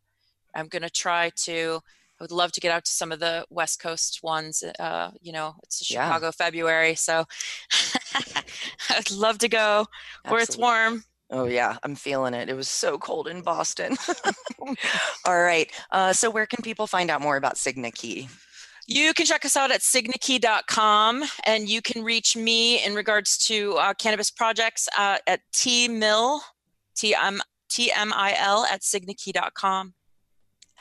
I'm 0.54 0.68
going 0.68 0.82
to 0.82 0.90
try 0.90 1.32
to, 1.44 1.80
I 2.20 2.24
would 2.24 2.32
love 2.32 2.52
to 2.54 2.62
get 2.62 2.72
out 2.72 2.86
to 2.86 2.92
some 2.92 3.12
of 3.12 3.20
the 3.20 3.46
West 3.50 3.80
Coast 3.82 4.20
ones. 4.24 4.64
Uh, 4.80 5.12
you 5.22 5.32
know, 5.32 5.56
it's 5.64 5.90
Yeah. 5.90 6.06
Chicago, 6.06 6.32
February. 6.32 6.96
So 6.96 7.26
I'd 8.90 9.12
love 9.12 9.38
to 9.40 9.50
go 9.50 9.86
where 10.28 10.40
it's 10.42 10.52
Absolutely. 10.52 10.64
warm. 10.64 11.04
Oh, 11.32 11.46
yeah, 11.46 11.78
I'm 11.84 11.96
feeling 11.96 12.34
it. 12.36 12.50
It 12.50 12.56
was 12.56 12.68
so 12.68 12.98
cold 13.00 13.28
in 13.28 13.42
Boston. 13.42 13.98
All 15.26 15.42
right. 15.42 15.72
Uh, 15.92 16.14
so, 16.14 16.30
where 16.30 16.46
can 16.46 16.62
people 16.62 16.86
find 16.86 17.10
out 17.10 17.22
more 17.22 17.36
about 17.36 17.56
SignaKey? 17.56 18.30
You 18.88 19.14
can 19.16 19.26
check 19.26 19.44
us 19.44 19.58
out 19.58 19.72
at 19.72 19.82
signakey.com 19.82 21.24
and 21.48 21.68
you 21.68 21.82
can 21.82 22.04
reach 22.04 22.38
me 22.38 22.86
in 22.86 22.94
regards 22.94 23.38
to 23.48 23.74
uh, 23.78 23.94
cannabis 23.96 24.30
projects 24.30 24.88
uh, 24.96 25.18
at 25.26 25.42
tmil, 25.54 26.42
T-M- 26.96 27.42
T-M-I-L 27.70 28.66
at 28.72 28.82
signakey.com. 28.82 29.96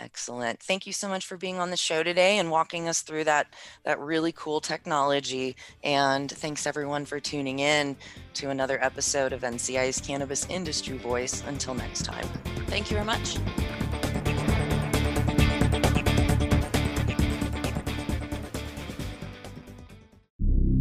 Excellent. 0.00 0.60
Thank 0.60 0.86
you 0.86 0.92
so 0.92 1.08
much 1.08 1.24
for 1.24 1.36
being 1.36 1.60
on 1.60 1.70
the 1.70 1.76
show 1.76 2.02
today 2.02 2.38
and 2.38 2.50
walking 2.50 2.88
us 2.88 3.02
through 3.02 3.24
that 3.24 3.46
that 3.84 3.98
really 4.00 4.32
cool 4.32 4.60
technology. 4.60 5.54
And 5.84 6.30
thanks 6.30 6.66
everyone 6.66 7.04
for 7.04 7.20
tuning 7.20 7.60
in 7.60 7.96
to 8.34 8.50
another 8.50 8.82
episode 8.82 9.32
of 9.32 9.42
NCI's 9.42 10.00
Cannabis 10.00 10.46
Industry 10.48 10.98
Voice. 10.98 11.44
Until 11.46 11.74
next 11.74 12.04
time. 12.04 12.26
Thank 12.66 12.90
you 12.90 12.96
very 12.96 13.06
much. 13.06 13.38